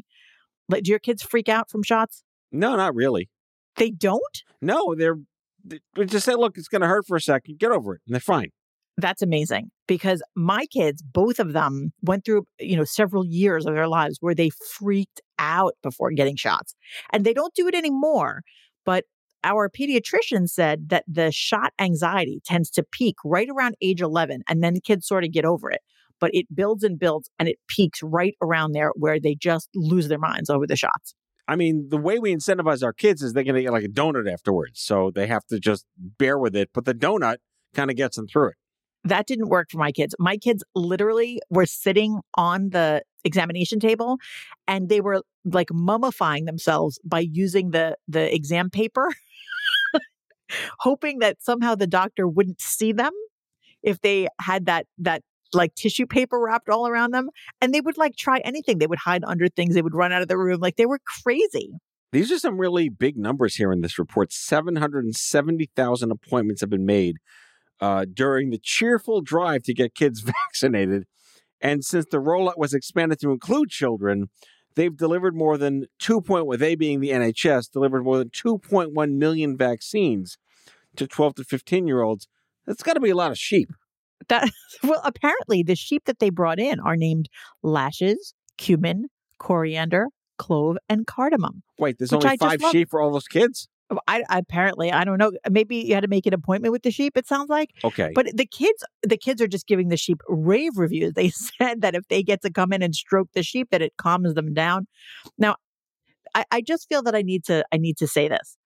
Like, 0.67 0.83
do 0.83 0.91
your 0.91 0.99
kids 0.99 1.23
freak 1.23 1.47
out 1.47 1.69
from 1.69 1.81
shots? 1.81 2.23
No, 2.51 2.75
not 2.75 2.93
really. 2.93 3.29
They 3.77 3.89
don't. 3.89 4.43
No, 4.61 4.95
they're. 4.95 5.17
They 5.63 5.79
just 6.05 6.25
say, 6.25 6.35
"Look, 6.35 6.57
it's 6.57 6.67
going 6.67 6.81
to 6.81 6.87
hurt 6.87 7.07
for 7.07 7.15
a 7.15 7.21
second. 7.21 7.57
Get 7.57 7.71
over 7.71 7.95
it," 7.95 8.01
and 8.05 8.13
they're 8.13 8.19
fine. 8.19 8.49
That's 8.97 9.21
amazing 9.21 9.71
because 9.87 10.21
my 10.35 10.65
kids, 10.67 11.01
both 11.01 11.39
of 11.39 11.53
them, 11.53 11.93
went 12.03 12.25
through, 12.25 12.45
you 12.59 12.77
know, 12.77 12.83
several 12.83 13.25
years 13.25 13.65
of 13.65 13.73
their 13.73 13.87
lives 13.87 14.17
where 14.21 14.35
they 14.35 14.51
freaked 14.77 15.21
out 15.39 15.73
before 15.81 16.11
getting 16.11 16.35
shots. 16.35 16.75
And 17.11 17.25
they 17.25 17.33
don't 17.33 17.55
do 17.55 17.67
it 17.67 17.73
anymore. 17.73 18.43
But 18.85 19.05
our 19.43 19.69
pediatrician 19.69 20.47
said 20.47 20.89
that 20.89 21.03
the 21.07 21.31
shot 21.31 21.73
anxiety 21.79 22.41
tends 22.45 22.69
to 22.71 22.83
peak 22.91 23.15
right 23.25 23.49
around 23.49 23.75
age 23.81 24.01
11 24.01 24.43
and 24.47 24.63
then 24.63 24.79
kids 24.79 25.07
sort 25.07 25.23
of 25.23 25.31
get 25.31 25.43
over 25.43 25.71
it. 25.71 25.81
But 26.19 26.31
it 26.33 26.45
builds 26.53 26.83
and 26.83 26.99
builds 26.99 27.29
and 27.39 27.49
it 27.49 27.57
peaks 27.67 27.99
right 28.03 28.35
around 28.41 28.73
there 28.73 28.91
where 28.95 29.19
they 29.19 29.35
just 29.35 29.69
lose 29.73 30.07
their 30.07 30.19
minds 30.19 30.49
over 30.49 30.67
the 30.67 30.75
shots. 30.75 31.15
I 31.47 31.55
mean, 31.55 31.87
the 31.89 31.97
way 31.97 32.19
we 32.19 32.33
incentivize 32.33 32.83
our 32.83 32.93
kids 32.93 33.21
is 33.21 33.33
they're 33.33 33.43
going 33.43 33.55
to 33.55 33.63
get 33.63 33.73
like 33.73 33.83
a 33.83 33.89
donut 33.89 34.31
afterwards. 34.31 34.79
So 34.79 35.11
they 35.13 35.27
have 35.27 35.45
to 35.47 35.59
just 35.59 35.85
bear 35.97 36.37
with 36.37 36.55
it. 36.55 36.69
But 36.73 36.85
the 36.85 36.93
donut 36.93 37.37
kind 37.73 37.89
of 37.89 37.97
gets 37.97 38.15
them 38.15 38.27
through 38.27 38.49
it 38.49 38.55
that 39.03 39.27
didn't 39.27 39.49
work 39.49 39.69
for 39.71 39.77
my 39.77 39.91
kids. 39.91 40.15
My 40.19 40.37
kids 40.37 40.63
literally 40.75 41.41
were 41.49 41.65
sitting 41.65 42.21
on 42.35 42.69
the 42.69 43.03
examination 43.23 43.79
table 43.79 44.17
and 44.67 44.89
they 44.89 45.01
were 45.01 45.23
like 45.45 45.69
mummifying 45.69 46.45
themselves 46.45 46.99
by 47.05 47.19
using 47.19 47.71
the 47.71 47.95
the 48.07 48.33
exam 48.33 48.69
paper 48.69 49.09
hoping 50.79 51.19
that 51.19 51.41
somehow 51.41 51.75
the 51.75 51.87
doctor 51.87 52.27
wouldn't 52.27 52.61
see 52.61 52.91
them 52.91 53.11
if 53.81 53.99
they 54.01 54.27
had 54.41 54.65
that 54.65 54.87
that 54.97 55.21
like 55.53 55.75
tissue 55.75 56.05
paper 56.05 56.39
wrapped 56.39 56.69
all 56.69 56.87
around 56.87 57.11
them. 57.11 57.29
And 57.61 57.73
they 57.73 57.81
would 57.81 57.97
like 57.97 58.15
try 58.15 58.39
anything. 58.39 58.79
They 58.79 58.87
would 58.87 58.99
hide 58.99 59.23
under 59.25 59.47
things. 59.47 59.75
They 59.75 59.81
would 59.81 59.95
run 59.95 60.11
out 60.11 60.21
of 60.21 60.27
the 60.27 60.37
room. 60.37 60.59
Like 60.59 60.77
they 60.77 60.85
were 60.85 60.99
crazy. 61.23 61.73
These 62.11 62.31
are 62.31 62.39
some 62.39 62.59
really 62.59 62.89
big 62.89 63.17
numbers 63.17 63.55
here 63.55 63.71
in 63.71 63.81
this 63.81 63.97
report. 63.97 64.31
770,000 64.31 66.11
appointments 66.11 66.61
have 66.61 66.69
been 66.69 66.85
made 66.85 67.17
uh, 67.83 68.05
during 68.05 68.49
the 68.49 68.57
cheerful 68.57 69.19
drive 69.19 69.61
to 69.63 69.73
get 69.73 69.93
kids 69.93 70.21
vaccinated. 70.47 71.03
And 71.59 71.83
since 71.83 72.05
the 72.09 72.17
rollout 72.17 72.57
was 72.57 72.73
expanded 72.73 73.19
to 73.19 73.31
include 73.31 73.69
children, 73.69 74.29
they've 74.75 74.95
delivered 74.95 75.35
more 75.35 75.57
than 75.57 75.87
2. 75.99 76.21
Point, 76.21 76.45
with 76.45 76.61
they 76.61 76.75
being 76.75 77.01
the 77.01 77.09
NHS, 77.09 77.69
delivered 77.71 78.03
more 78.03 78.17
than 78.17 78.29
2.1 78.29 79.17
million 79.17 79.57
vaccines 79.57 80.37
to 80.95 81.07
12 81.07 81.35
to 81.35 81.43
15 81.43 81.85
year 81.85 82.01
olds. 82.01 82.27
That's 82.65 82.83
got 82.83 82.93
to 82.93 83.01
be 83.01 83.09
a 83.09 83.15
lot 83.15 83.31
of 83.31 83.37
sheep. 83.37 83.69
That 84.29 84.49
well, 84.83 85.01
apparently 85.03 85.61
the 85.61 85.75
sheep 85.75 86.03
that 86.05 86.19
they 86.19 86.29
brought 86.29 86.59
in 86.59 86.79
are 86.79 86.95
named 86.95 87.27
lashes, 87.61 88.33
cumin, 88.57 89.07
coriander, 89.39 90.07
clove, 90.37 90.77
and 90.87 91.05
cardamom. 91.05 91.63
Wait, 91.77 91.97
there's 91.97 92.13
only 92.13 92.37
five 92.37 92.61
sheep 92.71 92.89
for 92.89 93.01
all 93.01 93.11
those 93.11 93.27
kids? 93.27 93.67
Oh, 93.93 94.01
I, 94.07 94.23
apparently 94.29 94.91
I 94.91 95.03
don't 95.03 95.17
know. 95.17 95.31
Maybe 95.49 95.77
you 95.77 95.93
had 95.93 96.01
to 96.01 96.07
make 96.07 96.25
an 96.25 96.33
appointment 96.33 96.71
with 96.71 96.83
the 96.83 96.91
sheep. 96.91 97.17
It 97.17 97.27
sounds 97.27 97.49
like 97.49 97.71
okay. 97.83 98.11
But 98.13 98.27
the 98.35 98.45
kids, 98.45 98.83
the 99.03 99.17
kids 99.17 99.41
are 99.41 99.47
just 99.47 99.67
giving 99.67 99.89
the 99.89 99.97
sheep 99.97 100.21
rave 100.27 100.77
reviews. 100.77 101.13
They 101.13 101.29
said 101.59 101.81
that 101.81 101.95
if 101.95 102.07
they 102.07 102.23
get 102.23 102.41
to 102.41 102.51
come 102.51 102.73
in 102.73 102.81
and 102.81 102.95
stroke 102.95 103.29
the 103.33 103.43
sheep, 103.43 103.69
that 103.71 103.81
it 103.81 103.93
calms 103.97 104.33
them 104.33 104.53
down. 104.53 104.87
Now, 105.37 105.55
I, 106.35 106.45
I 106.51 106.61
just 106.61 106.87
feel 106.89 107.03
that 107.03 107.15
I 107.15 107.21
need 107.21 107.45
to. 107.45 107.65
I 107.71 107.77
need 107.77 107.97
to 107.97 108.07
say 108.07 108.27
this. 108.27 108.57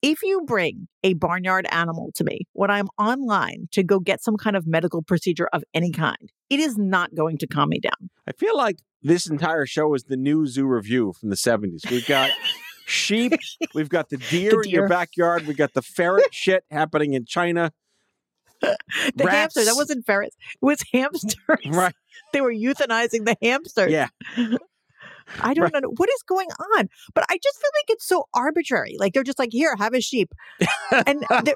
If 0.00 0.22
you 0.22 0.42
bring 0.46 0.86
a 1.02 1.14
barnyard 1.14 1.66
animal 1.72 2.12
to 2.14 2.22
me 2.22 2.46
when 2.52 2.70
I'm 2.70 2.86
online 2.98 3.66
to 3.72 3.82
go 3.82 3.98
get 3.98 4.22
some 4.22 4.36
kind 4.36 4.54
of 4.54 4.64
medical 4.64 5.02
procedure 5.02 5.48
of 5.52 5.64
any 5.74 5.90
kind, 5.90 6.32
it 6.50 6.60
is 6.60 6.78
not 6.78 7.16
going 7.16 7.36
to 7.38 7.48
calm 7.48 7.70
me 7.70 7.80
down. 7.80 8.10
I 8.28 8.30
feel 8.32 8.56
like 8.56 8.76
this 9.02 9.28
entire 9.28 9.66
show 9.66 9.94
is 9.94 10.04
the 10.04 10.16
new 10.16 10.46
zoo 10.46 10.66
review 10.66 11.12
from 11.18 11.30
the 11.30 11.36
70s. 11.36 11.90
We've 11.90 12.06
got 12.06 12.30
sheep, 12.88 13.34
we've 13.74 13.88
got 13.88 14.08
the 14.08 14.16
deer, 14.16 14.50
the 14.50 14.56
deer. 14.56 14.62
in 14.62 14.70
your 14.70 14.88
backyard, 14.88 15.46
we 15.46 15.54
got 15.54 15.74
the 15.74 15.82
ferret 15.82 16.28
shit 16.34 16.64
happening 16.70 17.14
in 17.14 17.24
China. 17.24 17.72
the 18.60 18.76
Rats. 19.16 19.30
hamster, 19.30 19.64
that 19.64 19.76
wasn't 19.76 20.04
ferrets, 20.04 20.36
it 20.40 20.64
was 20.64 20.82
hamsters. 20.92 21.36
Right. 21.66 21.94
They 22.32 22.40
were 22.40 22.52
euthanizing 22.52 23.24
the 23.24 23.36
hamsters. 23.40 23.92
Yeah. 23.92 24.08
I 24.36 25.54
don't 25.54 25.72
right. 25.72 25.82
know 25.82 25.92
what 25.96 26.08
is 26.10 26.22
going 26.26 26.48
on, 26.76 26.88
but 27.14 27.24
I 27.30 27.38
just 27.42 27.58
feel 27.58 27.70
like 27.76 27.90
it's 27.90 28.06
so 28.06 28.24
arbitrary. 28.34 28.96
Like 28.98 29.14
they're 29.14 29.22
just 29.22 29.38
like, 29.38 29.50
here, 29.52 29.74
have 29.78 29.94
a 29.94 30.00
sheep, 30.00 30.34
and 31.06 31.24
I 31.30 31.42
don't 31.42 31.54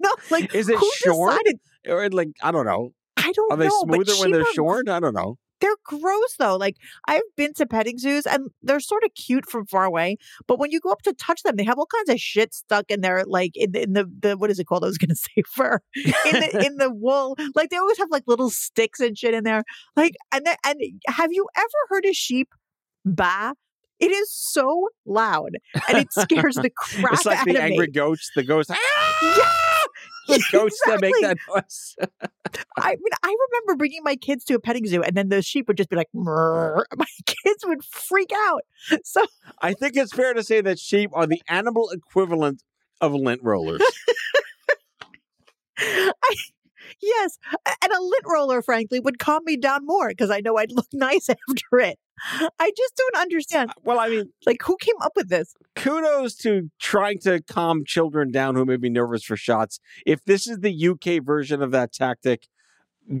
know. 0.00 0.14
Like, 0.30 0.54
is 0.54 0.68
it 0.68 0.78
shorn 1.04 1.38
or 1.86 2.08
like 2.08 2.30
I 2.42 2.50
don't 2.50 2.64
know? 2.64 2.92
I 3.18 3.30
don't. 3.32 3.52
Are 3.52 3.56
they 3.56 3.66
know, 3.66 3.82
smoother 3.82 4.14
when 4.14 4.30
they're 4.32 4.52
shorn? 4.54 4.88
I 4.88 5.00
don't 5.00 5.14
know. 5.14 5.38
They're 5.60 5.76
gross 5.84 6.36
though. 6.38 6.56
Like 6.56 6.76
I've 7.08 7.22
been 7.36 7.54
to 7.54 7.66
petting 7.66 7.98
zoos 7.98 8.26
and 8.26 8.50
they're 8.62 8.80
sort 8.80 9.04
of 9.04 9.14
cute 9.14 9.48
from 9.48 9.66
far 9.66 9.84
away, 9.84 10.16
but 10.46 10.58
when 10.58 10.70
you 10.70 10.80
go 10.80 10.90
up 10.90 11.02
to 11.02 11.12
touch 11.14 11.42
them, 11.42 11.56
they 11.56 11.64
have 11.64 11.78
all 11.78 11.86
kinds 11.86 12.10
of 12.10 12.20
shit 12.20 12.52
stuck 12.54 12.90
in 12.90 13.00
there, 13.00 13.24
like 13.26 13.52
in 13.56 13.72
the, 13.72 13.82
in 13.82 13.92
the, 13.94 14.10
the 14.20 14.36
what 14.36 14.50
is 14.50 14.58
it 14.58 14.64
called? 14.64 14.84
I 14.84 14.88
was 14.88 14.98
going 14.98 15.08
to 15.10 15.16
say 15.16 15.42
fur 15.50 15.80
in 15.94 16.04
the 16.40 16.62
in 16.66 16.76
the 16.76 16.90
wool. 16.90 17.36
Like 17.54 17.70
they 17.70 17.76
always 17.76 17.98
have 17.98 18.10
like 18.10 18.24
little 18.26 18.50
sticks 18.50 19.00
and 19.00 19.16
shit 19.16 19.34
in 19.34 19.44
there. 19.44 19.62
Like 19.94 20.14
and 20.32 20.46
and 20.64 20.80
have 21.08 21.32
you 21.32 21.46
ever 21.56 21.66
heard 21.88 22.04
a 22.06 22.12
sheep 22.12 22.48
baa? 23.04 23.52
It 23.98 24.10
is 24.12 24.30
so 24.30 24.88
loud 25.06 25.52
and 25.88 25.96
it 25.96 26.12
scares 26.12 26.56
the 26.56 26.68
crap 26.76 27.14
it's 27.14 27.24
like 27.24 27.38
out 27.38 27.46
the 27.46 27.52
of 27.52 27.56
angry 27.62 27.86
me. 27.86 27.92
ghost. 27.92 28.30
The. 28.36 28.44
Yeah 28.44 28.76
the 29.34 29.75
goats 30.52 30.80
exactly. 30.84 30.86
that 30.86 31.00
make 31.00 31.14
that 31.22 31.38
noise. 31.48 31.96
I 32.76 32.90
mean, 32.90 33.12
I 33.22 33.36
remember 33.50 33.76
bringing 33.76 34.02
my 34.02 34.16
kids 34.16 34.44
to 34.44 34.54
a 34.54 34.60
petting 34.60 34.86
zoo, 34.86 35.02
and 35.02 35.16
then 35.16 35.28
the 35.28 35.42
sheep 35.42 35.68
would 35.68 35.76
just 35.76 35.90
be 35.90 35.96
like, 35.96 36.08
Murr. 36.14 36.84
my 36.96 37.06
kids 37.26 37.64
would 37.66 37.84
freak 37.84 38.30
out. 38.48 38.62
So 39.04 39.26
I 39.60 39.72
think 39.72 39.96
it's 39.96 40.12
fair 40.12 40.34
to 40.34 40.42
say 40.42 40.60
that 40.60 40.78
sheep 40.78 41.10
are 41.12 41.26
the 41.26 41.42
animal 41.48 41.90
equivalent 41.90 42.62
of 43.00 43.14
lint 43.14 43.42
rollers. 43.42 43.82
I, 45.78 46.34
yes, 47.16 47.38
and 47.82 47.92
a 47.92 48.00
lint 48.00 48.24
roller, 48.26 48.62
frankly, 48.62 49.00
would 49.00 49.18
calm 49.18 49.42
me 49.44 49.56
down 49.56 49.84
more 49.84 50.08
because 50.08 50.30
I 50.30 50.40
know 50.40 50.56
I'd 50.56 50.72
look 50.72 50.88
nice 50.92 51.28
after 51.28 51.78
it. 51.78 51.98
I 52.58 52.72
just 52.76 52.96
don't 52.96 53.16
understand. 53.16 53.70
Uh, 53.70 53.74
well, 53.84 53.98
I 53.98 54.08
mean, 54.08 54.32
like 54.46 54.62
who 54.62 54.76
came 54.80 54.94
up 55.02 55.12
with 55.16 55.28
this? 55.28 55.54
Kudos 55.74 56.34
to 56.36 56.70
trying 56.80 57.18
to 57.20 57.42
calm 57.42 57.84
children 57.84 58.30
down 58.30 58.54
who 58.54 58.64
may 58.64 58.76
be 58.76 58.88
nervous 58.88 59.22
for 59.22 59.36
shots. 59.36 59.80
If 60.06 60.24
this 60.24 60.46
is 60.46 60.60
the 60.60 60.88
UK 60.88 61.22
version 61.22 61.62
of 61.62 61.72
that 61.72 61.92
tactic, 61.92 62.48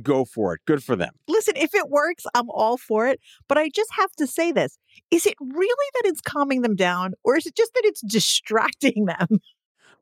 go 0.02 0.24
for 0.24 0.54
it. 0.54 0.62
Good 0.66 0.82
for 0.82 0.96
them. 0.96 1.12
Listen, 1.28 1.56
if 1.56 1.74
it 1.74 1.90
works, 1.90 2.24
I'm 2.34 2.48
all 2.50 2.78
for 2.78 3.06
it. 3.06 3.20
But 3.48 3.58
I 3.58 3.68
just 3.68 3.90
have 3.98 4.12
to 4.12 4.26
say 4.26 4.50
this 4.50 4.78
is 5.10 5.26
it 5.26 5.34
really 5.40 5.90
that 5.94 6.08
it's 6.08 6.20
calming 6.22 6.62
them 6.62 6.74
down, 6.74 7.12
or 7.22 7.36
is 7.36 7.46
it 7.46 7.54
just 7.54 7.74
that 7.74 7.84
it's 7.84 8.00
distracting 8.00 9.04
them? 9.06 9.40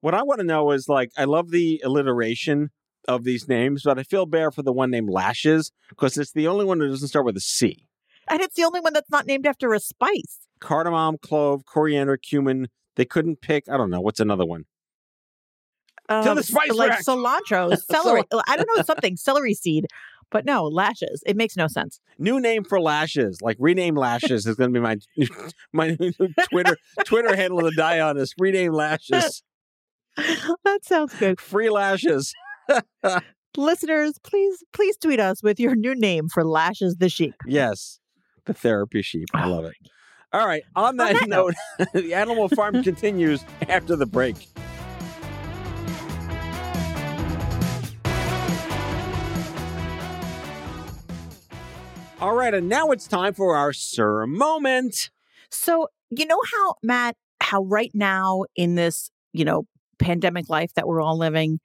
What 0.01 0.15
I 0.15 0.23
want 0.23 0.41
to 0.41 0.47
know 0.47 0.71
is 0.71 0.89
like, 0.89 1.11
I 1.17 1.25
love 1.25 1.51
the 1.51 1.81
alliteration 1.83 2.71
of 3.09 3.25
these 3.25 3.49
names, 3.49 3.83
but 3.85 3.99
I 3.99 4.03
feel 4.03 4.27
bad 4.27 4.55
for 4.55 4.63
the 4.63 4.73
one 4.73 4.91
named 4.91 5.11
Lashes 5.11 5.73
because 5.89 6.17
it's 6.19 6.33
the 6.33 6.49
only 6.49 6.65
one 6.65 6.79
that 6.79 6.89
doesn't 6.89 7.09
start 7.09 7.25
with 7.25 7.37
a 7.37 7.41
C. 7.41 7.87
And 8.29 8.41
it's 8.41 8.55
the 8.55 8.65
only 8.65 8.81
one 8.81 8.93
that's 8.93 9.11
not 9.11 9.27
named 9.27 9.47
after 9.47 9.75
a 9.75 9.81
spice. 9.81 10.41
Cardamom, 10.61 11.19
clove, 11.19 11.65
coriander, 11.67 12.17
cumin. 12.17 12.69
They 12.97 13.05
couldn't 13.05 13.41
pick, 13.41 13.69
I 13.69 13.77
don't 13.77 13.91
know, 13.91 14.01
what's 14.01 14.21
another 14.21 14.47
one? 14.47 14.65
Um, 16.09 16.25
to 16.25 16.35
the 16.35 16.43
spice 16.43 16.73
like 16.73 16.91
rack. 16.91 17.05
cilantro, 17.05 17.77
celery. 17.91 18.23
I 18.47 18.57
don't 18.57 18.69
know 18.77 18.83
something 18.83 19.17
celery 19.17 19.55
seed, 19.55 19.87
but 20.31 20.45
no 20.45 20.65
lashes. 20.65 21.23
It 21.27 21.37
makes 21.37 21.57
no 21.57 21.67
sense. 21.67 22.01
New 22.19 22.41
name 22.41 22.65
for 22.65 22.81
lashes, 22.81 23.41
like 23.41 23.57
rename 23.59 23.97
lashes 23.97 24.47
is 24.47 24.55
going 24.55 24.73
to 24.73 24.79
be 24.79 24.83
my 24.83 24.99
my 25.73 25.97
Twitter 26.51 26.77
Twitter 27.05 27.35
handle 27.35 27.61
to 27.63 27.71
die 27.71 28.01
on 28.01 28.19
is 28.19 28.35
rename 28.39 28.73
lashes. 28.73 29.43
that 30.17 30.81
sounds 30.83 31.15
good. 31.15 31.41
Free 31.41 31.71
lashes. 31.71 32.35
Listeners, 33.57 34.19
please 34.25 34.65
please 34.73 34.97
tweet 34.97 35.21
us 35.21 35.43
with 35.43 35.61
your 35.61 35.75
new 35.77 35.95
name 35.95 36.29
for 36.29 36.45
lashes 36.45 36.97
the 36.97 37.09
sheep. 37.09 37.35
Yes 37.47 38.01
the 38.45 38.55
therapy 38.55 39.03
sheep. 39.03 39.29
I 39.35 39.45
ah. 39.45 39.49
love 39.49 39.65
it. 39.65 39.75
All 40.33 40.47
right. 40.47 40.65
On 40.75 40.97
that, 40.97 41.15
on 41.15 41.15
that 41.15 41.29
note, 41.29 41.55
note 41.79 41.89
the 41.95 42.15
Animal 42.15 42.49
Farm 42.49 42.83
continues 42.83 43.45
after 43.69 43.97
the 43.97 44.07
break. 44.07 44.49
All 52.21 52.35
right, 52.35 52.55
and 52.55 52.71
now 52.71 52.91
it's 52.91 53.07
time 53.07 53.35
for 53.35 53.55
our 53.55 53.75
Sir 53.75 54.27
moment. 54.27 55.11
So, 55.51 55.89
you 56.09 56.25
know 56.25 56.41
how, 56.55 56.75
Matt, 56.83 57.17
how 57.41 57.65
right 57.65 57.91
now 57.93 58.45
in 58.57 58.77
this, 58.77 59.11
you 59.35 59.45
know, 59.45 59.65
pandemic 59.99 60.49
life 60.49 60.73
that 60.75 60.89
we're 60.89 61.03
all 61.03 61.19
living, 61.19 61.61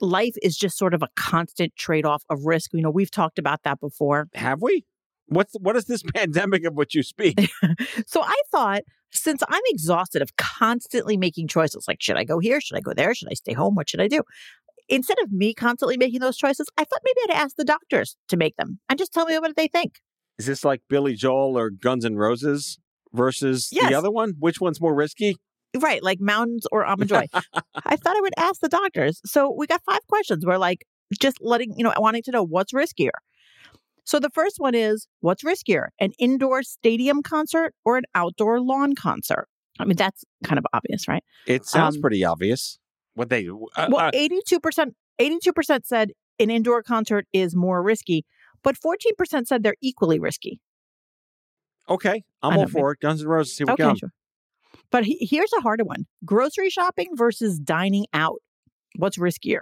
life 0.00 0.34
is 0.42 0.56
just 0.56 0.76
sort 0.78 0.94
of 0.94 1.02
a 1.02 1.08
constant 1.16 1.74
trade 1.76 2.04
off 2.04 2.24
of 2.30 2.44
risk. 2.44 2.70
You 2.72 2.82
know, 2.82 2.90
we've 2.90 3.10
talked 3.10 3.38
about 3.38 3.62
that 3.64 3.80
before. 3.80 4.28
Have 4.34 4.62
we? 4.62 4.84
What's 5.26 5.54
what 5.60 5.76
is 5.76 5.86
this 5.86 6.02
pandemic 6.14 6.64
of 6.64 6.74
which 6.74 6.94
you 6.94 7.02
speak? 7.02 7.50
so 8.06 8.22
I 8.22 8.40
thought 8.50 8.82
since 9.10 9.42
I'm 9.48 9.62
exhausted 9.66 10.22
of 10.22 10.36
constantly 10.36 11.16
making 11.16 11.48
choices, 11.48 11.86
like 11.88 12.02
should 12.02 12.16
I 12.16 12.24
go 12.24 12.38
here? 12.38 12.60
Should 12.60 12.76
I 12.76 12.80
go 12.80 12.92
there? 12.94 13.14
Should 13.14 13.28
I 13.30 13.34
stay 13.34 13.52
home? 13.52 13.74
What 13.74 13.88
should 13.88 14.00
I 14.00 14.08
do? 14.08 14.22
Instead 14.88 15.18
of 15.20 15.32
me 15.32 15.52
constantly 15.52 15.96
making 15.96 16.20
those 16.20 16.36
choices, 16.36 16.68
I 16.76 16.84
thought 16.84 17.00
maybe 17.04 17.32
I'd 17.32 17.42
ask 17.42 17.56
the 17.56 17.64
doctors 17.64 18.16
to 18.28 18.36
make 18.36 18.56
them 18.56 18.78
and 18.88 18.98
just 18.98 19.12
tell 19.12 19.26
me 19.26 19.36
what 19.38 19.56
they 19.56 19.66
think. 19.66 20.00
Is 20.38 20.46
this 20.46 20.64
like 20.64 20.82
Billy 20.88 21.14
Joel 21.14 21.58
or 21.58 21.70
Guns 21.70 22.04
N' 22.04 22.16
Roses 22.16 22.78
versus 23.12 23.70
yes. 23.72 23.88
the 23.88 23.96
other 23.96 24.10
one? 24.10 24.34
Which 24.38 24.60
one's 24.60 24.80
more 24.80 24.94
risky? 24.94 25.36
Right, 25.82 26.02
like 26.02 26.20
Mounds 26.20 26.66
or 26.72 26.84
almond 26.86 27.08
joy. 27.08 27.26
I 27.32 27.96
thought 27.96 28.16
I 28.16 28.20
would 28.20 28.34
ask 28.36 28.60
the 28.60 28.68
doctors. 28.68 29.20
So 29.24 29.52
we 29.56 29.66
got 29.66 29.82
five 29.84 30.06
questions. 30.08 30.44
We're 30.44 30.58
like 30.58 30.84
just 31.20 31.38
letting, 31.40 31.74
you 31.76 31.84
know, 31.84 31.92
wanting 31.98 32.22
to 32.24 32.30
know 32.30 32.42
what's 32.42 32.72
riskier. 32.72 33.10
So 34.04 34.20
the 34.20 34.30
first 34.30 34.56
one 34.58 34.74
is 34.74 35.08
what's 35.20 35.42
riskier, 35.42 35.88
an 36.00 36.12
indoor 36.18 36.62
stadium 36.62 37.22
concert 37.22 37.74
or 37.84 37.96
an 37.96 38.04
outdoor 38.14 38.60
lawn 38.60 38.94
concert? 38.94 39.48
I 39.80 39.84
mean, 39.84 39.96
that's 39.96 40.24
kind 40.44 40.58
of 40.58 40.64
obvious, 40.72 41.08
right? 41.08 41.24
It 41.46 41.66
sounds 41.66 41.96
um, 41.96 42.02
pretty 42.02 42.24
obvious. 42.24 42.78
What 43.14 43.30
they 43.30 43.48
uh, 43.48 43.88
well, 43.90 43.98
uh 43.98 44.10
eighty-two 44.14 44.60
percent, 44.60 44.94
eighty-two 45.18 45.52
percent 45.52 45.86
said 45.86 46.12
an 46.38 46.50
indoor 46.50 46.82
concert 46.82 47.26
is 47.32 47.56
more 47.56 47.82
risky, 47.82 48.24
but 48.62 48.76
fourteen 48.76 49.14
percent 49.16 49.48
said 49.48 49.62
they're 49.62 49.74
equally 49.82 50.18
risky. 50.18 50.60
Okay, 51.88 52.24
I'm 52.42 52.58
all 52.58 52.68
for 52.68 52.92
it. 52.92 53.00
Guns 53.00 53.22
N' 53.22 53.28
Roses, 53.28 53.58
here 53.58 53.66
we 53.66 53.72
okay. 53.72 53.98
Sure. 53.98 54.12
But 54.90 55.04
he, 55.04 55.18
here's 55.20 55.52
a 55.58 55.60
harder 55.62 55.84
one: 55.84 56.06
grocery 56.24 56.70
shopping 56.70 57.10
versus 57.14 57.58
dining 57.58 58.06
out. 58.12 58.42
What's 58.96 59.18
riskier? 59.18 59.60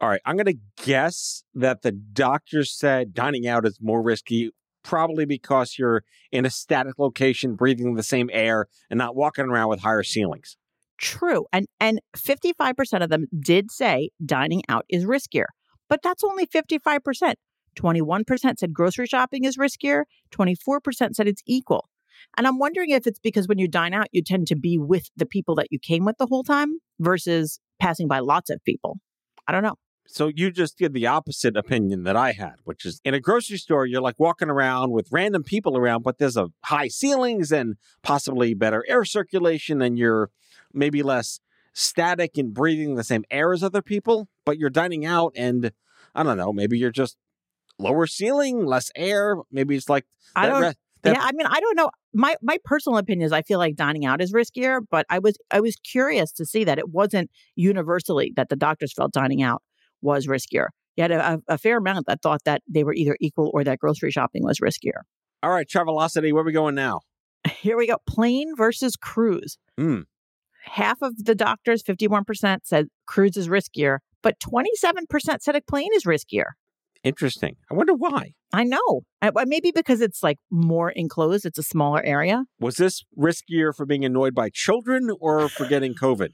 All 0.00 0.08
right, 0.10 0.20
I'm 0.26 0.36
going 0.36 0.46
to 0.46 0.84
guess 0.84 1.42
that 1.54 1.80
the 1.80 1.92
doctor 1.92 2.64
said 2.64 3.14
dining 3.14 3.46
out 3.46 3.66
is 3.66 3.78
more 3.80 4.02
risky, 4.02 4.50
probably 4.82 5.24
because 5.24 5.78
you're 5.78 6.04
in 6.30 6.44
a 6.44 6.50
static 6.50 6.98
location, 6.98 7.54
breathing 7.54 7.94
the 7.94 8.02
same 8.02 8.28
air, 8.32 8.66
and 8.90 8.98
not 8.98 9.16
walking 9.16 9.46
around 9.46 9.70
with 9.70 9.80
higher 9.80 10.02
ceilings. 10.02 10.58
True, 10.98 11.46
and 11.52 11.66
and 11.80 12.00
55% 12.16 13.02
of 13.02 13.10
them 13.10 13.26
did 13.38 13.70
say 13.70 14.10
dining 14.24 14.62
out 14.68 14.84
is 14.88 15.04
riskier, 15.04 15.46
but 15.88 16.00
that's 16.02 16.24
only 16.24 16.46
55%. 16.46 17.34
21% 17.76 18.58
said 18.58 18.72
grocery 18.72 19.06
shopping 19.06 19.44
is 19.44 19.58
riskier, 19.58 20.04
24% 20.32 21.14
said 21.14 21.28
it's 21.28 21.42
equal. 21.46 21.88
And 22.36 22.46
I'm 22.46 22.58
wondering 22.58 22.90
if 22.90 23.06
it's 23.06 23.18
because 23.18 23.48
when 23.48 23.58
you 23.58 23.68
dine 23.68 23.94
out, 23.94 24.08
you 24.12 24.22
tend 24.22 24.46
to 24.48 24.56
be 24.56 24.78
with 24.78 25.10
the 25.16 25.26
people 25.26 25.54
that 25.56 25.68
you 25.70 25.78
came 25.78 26.04
with 26.04 26.18
the 26.18 26.26
whole 26.26 26.44
time 26.44 26.78
versus 26.98 27.58
passing 27.80 28.08
by 28.08 28.18
lots 28.18 28.50
of 28.50 28.62
people. 28.64 28.98
I 29.48 29.52
don't 29.52 29.62
know. 29.62 29.76
So 30.08 30.28
you 30.28 30.50
just 30.50 30.78
did 30.78 30.92
the 30.92 31.06
opposite 31.06 31.56
opinion 31.56 32.04
that 32.04 32.16
I 32.16 32.32
had, 32.32 32.54
which 32.64 32.84
is 32.84 33.00
in 33.04 33.14
a 33.14 33.20
grocery 33.20 33.58
store, 33.58 33.86
you're 33.86 34.00
like 34.00 34.20
walking 34.20 34.48
around 34.48 34.92
with 34.92 35.08
random 35.10 35.42
people 35.42 35.76
around, 35.76 36.02
but 36.02 36.18
there's 36.18 36.36
a 36.36 36.48
high 36.64 36.88
ceilings 36.88 37.50
and 37.50 37.76
possibly 38.02 38.54
better 38.54 38.84
air 38.88 39.04
circulation, 39.04 39.82
and 39.82 39.98
you're 39.98 40.30
maybe 40.72 41.02
less 41.02 41.40
static 41.72 42.38
and 42.38 42.54
breathing 42.54 42.94
the 42.94 43.04
same 43.04 43.24
air 43.30 43.52
as 43.52 43.62
other 43.62 43.82
people. 43.82 44.28
But 44.44 44.58
you're 44.58 44.70
dining 44.70 45.04
out, 45.04 45.32
and 45.36 45.72
I 46.14 46.22
don't 46.22 46.36
know, 46.36 46.52
maybe 46.52 46.78
you're 46.78 46.92
just 46.92 47.16
lower 47.78 48.06
ceiling, 48.06 48.64
less 48.64 48.90
air. 48.94 49.36
Maybe 49.50 49.76
it's 49.76 49.88
like 49.88 50.06
I 50.34 50.46
don't. 50.48 50.62
re- 50.62 50.74
yeah, 51.12 51.20
I 51.22 51.32
mean, 51.32 51.46
I 51.46 51.60
don't 51.60 51.76
know. 51.76 51.90
My 52.14 52.36
my 52.42 52.58
personal 52.64 52.98
opinion 52.98 53.26
is 53.26 53.32
I 53.32 53.42
feel 53.42 53.58
like 53.58 53.76
dining 53.76 54.04
out 54.04 54.20
is 54.20 54.32
riskier, 54.32 54.80
but 54.90 55.06
I 55.10 55.18
was 55.18 55.36
I 55.50 55.60
was 55.60 55.76
curious 55.76 56.32
to 56.32 56.46
see 56.46 56.64
that 56.64 56.78
it 56.78 56.88
wasn't 56.90 57.30
universally 57.54 58.32
that 58.36 58.48
the 58.48 58.56
doctors 58.56 58.92
felt 58.92 59.12
dining 59.12 59.42
out 59.42 59.62
was 60.02 60.26
riskier. 60.26 60.68
You 60.96 61.02
had 61.02 61.10
a, 61.10 61.40
a 61.48 61.58
fair 61.58 61.78
amount 61.78 62.06
that 62.06 62.22
thought 62.22 62.42
that 62.44 62.62
they 62.68 62.84
were 62.84 62.94
either 62.94 63.16
equal 63.20 63.50
or 63.52 63.64
that 63.64 63.78
grocery 63.78 64.10
shopping 64.10 64.42
was 64.44 64.58
riskier. 64.60 65.02
All 65.42 65.50
right, 65.50 65.68
Travelocity, 65.68 66.32
where 66.32 66.42
are 66.42 66.46
we 66.46 66.52
going 66.52 66.74
now? 66.74 67.00
Here 67.60 67.76
we 67.76 67.86
go. 67.86 67.98
Plane 68.08 68.54
versus 68.56 68.96
cruise. 68.96 69.58
Hmm. 69.78 70.00
Half 70.62 71.02
of 71.02 71.24
the 71.24 71.34
doctors, 71.34 71.82
51%, 71.82 72.60
said 72.64 72.88
cruise 73.06 73.36
is 73.36 73.48
riskier, 73.48 73.98
but 74.22 74.40
27% 74.40 75.06
said 75.40 75.54
a 75.54 75.60
plane 75.60 75.90
is 75.94 76.04
riskier. 76.04 76.52
Interesting. 77.06 77.54
I 77.70 77.74
wonder 77.74 77.94
why. 77.94 78.32
I 78.52 78.64
know. 78.64 79.02
Well, 79.22 79.46
Maybe 79.46 79.70
because 79.70 80.00
it's 80.00 80.24
like 80.24 80.38
more 80.50 80.90
enclosed, 80.90 81.46
it's 81.46 81.56
a 81.56 81.62
smaller 81.62 82.02
area. 82.04 82.46
Was 82.58 82.78
this 82.78 83.04
riskier 83.16 83.72
for 83.72 83.86
being 83.86 84.04
annoyed 84.04 84.34
by 84.34 84.50
children 84.52 85.10
or 85.20 85.48
for 85.48 85.66
getting 85.66 85.94
COVID? 85.94 86.30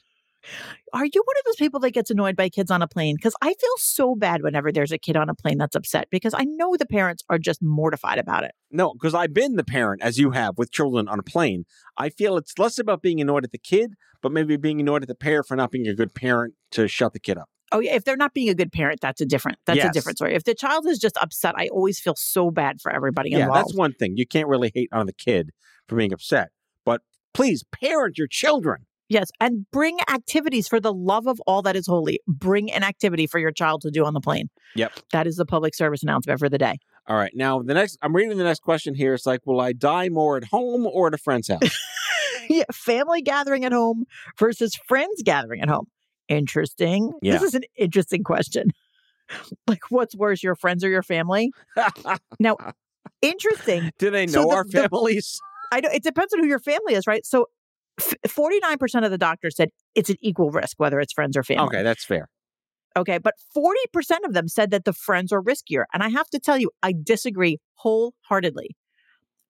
Are 0.95 1.05
you 1.05 1.23
one 1.25 1.37
of 1.39 1.45
those 1.45 1.57
people 1.57 1.79
that 1.81 1.91
gets 1.91 2.11
annoyed 2.11 2.37
by 2.37 2.49
kids 2.49 2.71
on 2.71 2.81
a 2.81 2.89
plane? 2.89 3.17
Because 3.17 3.35
I 3.43 3.49
feel 3.49 3.77
so 3.77 4.15
bad 4.15 4.43
whenever 4.43 4.73
there's 4.73 4.93
a 4.93 4.99
kid 4.99 5.15
on 5.15 5.29
a 5.29 5.35
plane 5.35 5.59
that's 5.59 5.77
upset 5.77 6.09
because 6.11 6.33
I 6.35 6.45
know 6.45 6.75
the 6.79 6.87
parents 6.87 7.23
are 7.29 7.39
just 7.39 7.63
mortified 7.63 8.19
about 8.19 8.45
it. 8.45 8.53
No, 8.71 8.95
because 8.95 9.15
I've 9.15 9.35
been 9.35 9.57
the 9.57 9.65
parent, 9.65 10.01
as 10.03 10.17
you 10.17 10.31
have, 10.31 10.57
with 10.57 10.73
children 10.73 11.07
on 11.07 11.19
a 11.19 11.23
plane. 11.23 11.65
I 11.99 12.09
feel 12.09 12.39
it's 12.39 12.59
less 12.59 12.79
about 12.79 13.03
being 13.03 13.21
annoyed 13.21 13.45
at 13.45 13.53
the 13.53 13.59
kid, 13.59 13.93
but 14.23 14.33
maybe 14.33 14.57
being 14.57 14.81
annoyed 14.81 15.03
at 15.03 15.09
the 15.09 15.15
parent 15.15 15.49
for 15.49 15.55
not 15.55 15.71
being 15.71 15.87
a 15.87 15.95
good 15.95 16.15
parent 16.15 16.55
to 16.71 16.89
shut 16.89 17.13
the 17.13 17.21
kid 17.21 17.37
up. 17.37 17.51
Oh 17.73 17.81
yeah, 17.81 17.95
if 17.95 18.05
they're 18.05 18.17
not 18.17 18.35
being 18.35 18.49
a 18.49 18.55
good 18.55 18.71
parent, 18.71 19.01
that's 19.01 19.21
a 19.21 19.27
different 19.27 19.59
that's 19.67 19.83
a 19.83 19.91
different 19.91 20.19
story. 20.19 20.35
If 20.35 20.45
the 20.45 20.55
child 20.55 20.87
is 20.87 20.99
just 20.99 21.17
upset, 21.21 21.55
I 21.57 21.69
always 21.69 21.99
feel 21.99 22.15
so 22.17 22.51
bad 22.51 22.81
for 22.81 22.93
everybody 22.93 23.31
Yeah, 23.31 23.41
involved. 23.45 23.59
that's 23.69 23.75
one 23.75 23.95
thing. 23.95 24.17
You 24.17 24.27
can't 24.27 24.49
really 24.49 24.71
hate 24.75 24.89
on 24.93 25.07
the 25.07 25.13
kid 25.13 25.51
for 25.89 25.97
being 25.97 26.13
upset. 26.13 26.51
But 26.85 27.01
please 27.35 27.65
parent 27.73 28.19
your 28.19 28.29
children. 28.29 28.87
Yes, 29.09 29.31
and 29.41 29.67
bring 29.71 29.99
activities 30.09 30.69
for 30.69 30.81
the 30.81 30.93
love 30.93 31.27
of 31.27 31.41
all 31.47 31.61
that 31.63 31.77
is 31.77 31.87
holy. 31.87 32.21
Bring 32.27 32.73
an 32.73 32.83
activity 32.83 33.27
for 33.27 33.39
your 33.39 33.51
child 33.51 33.83
to 33.83 33.91
do 33.91 34.07
on 34.07 34.15
the 34.15 34.21
plane. 34.21 34.49
Yep. 34.75 34.93
That 35.13 35.27
is 35.27 35.37
the 35.37 35.45
public 35.45 35.75
service 35.75 36.03
announcement 36.03 36.39
for 36.39 36.49
the 36.49 36.57
day. 36.57 36.79
All 37.07 37.17
right. 37.17 37.33
Now, 37.35 37.61
the 37.61 37.75
next, 37.75 37.99
I'm 38.01 38.15
reading 38.17 38.39
the 38.39 38.45
next 38.45 38.61
question 38.61 38.95
here. 38.95 39.13
It's 39.13 39.27
like, 39.27 39.41
will 39.45 39.61
I 39.61 39.73
die 39.75 40.09
more 40.09 40.39
at 40.39 40.45
home 40.45 40.87
or 40.87 41.09
at 41.09 41.15
a 41.15 41.19
friend's 41.19 41.49
house? 41.49 41.61
yeah, 42.49 42.65
family 42.73 43.21
gathering 43.21 43.67
at 43.67 43.73
home 43.73 44.07
versus 44.39 44.79
friends 44.89 45.23
gathering 45.23 45.61
at 45.61 45.69
home. 45.69 45.89
Interesting. 46.37 47.13
Yeah. 47.23 47.33
This 47.35 47.43
is 47.43 47.55
an 47.55 47.63
interesting 47.77 48.23
question. 48.25 48.71
like, 49.67 49.81
what's 49.91 50.15
worse, 50.15 50.43
your 50.43 50.55
friends 50.57 50.85
or 50.85 50.89
your 50.89 51.03
family? 51.03 51.51
Now, 52.41 52.57
interesting. 53.21 53.91
Do 53.99 54.11
they 54.11 54.27
So 54.27 54.43
know 54.43 54.49
the- 54.49 54.55
our 54.57 54.65
the- 54.65 54.71
families? 54.83 55.41
I 55.73 55.81
don't, 55.81 55.95
it 55.95 56.03
depends 56.03 56.35
on 56.35 56.41
who 56.41 56.47
your 56.47 56.59
family 56.59 56.95
is, 56.95 57.07
right? 57.07 57.25
So, 57.25 57.47
forty 58.29 58.59
nine 58.61 58.77
percent 58.79 59.05
of 59.07 59.11
the 59.11 59.17
doctors 59.19 59.57
said 59.57 59.71
it's 59.95 60.11
an 60.11 60.17
equal 60.21 60.51
risk, 60.51 60.79
whether 60.79 61.01
it's 61.01 61.13
friends 61.15 61.35
or 61.37 61.43
family. 61.43 61.65
Okay, 61.67 61.83
that's 61.83 62.05
fair. 62.05 62.29
Okay, 62.95 63.17
but 63.17 63.33
40% 63.57 64.27
of 64.27 64.35
them 64.35 64.49
said 64.49 64.71
that 64.71 64.85
the 64.85 64.93
friends 64.93 65.33
are 65.33 65.41
riskier. 65.41 65.85
And 65.95 66.03
I 66.03 66.11
have 66.11 66.29
to 66.29 66.39
tell 66.39 66.59
you, 66.59 66.71
I 66.83 66.93
disagree 67.03 67.57
wholeheartedly. 67.77 68.77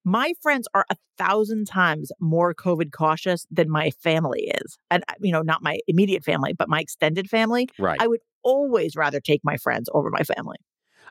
My 0.05 0.33
friends 0.43 0.67
are 0.75 0.85
a 0.91 0.97
thousand 1.17 1.67
times 1.67 2.11
more 2.21 2.55
COVID 2.55 2.91
cautious 2.93 3.47
than 3.51 3.71
my 3.71 3.91
family 3.91 4.51
is. 4.63 4.77
And, 4.91 5.05
uh, 5.09 5.15
you 5.21 5.31
know, 5.33 5.43
not 5.43 5.63
my 5.63 5.79
immediate 5.87 6.25
family, 6.25 6.53
but 6.53 6.69
my 6.69 6.81
extended 6.81 7.31
family. 7.31 7.69
Right. 7.79 7.99
I 8.01 8.09
would 8.09 8.21
always 8.43 8.97
rather 8.97 9.21
take 9.21 9.41
my 9.45 9.57
friends 9.57 9.89
over 9.95 10.11
my 10.11 10.23
family. 10.23 10.57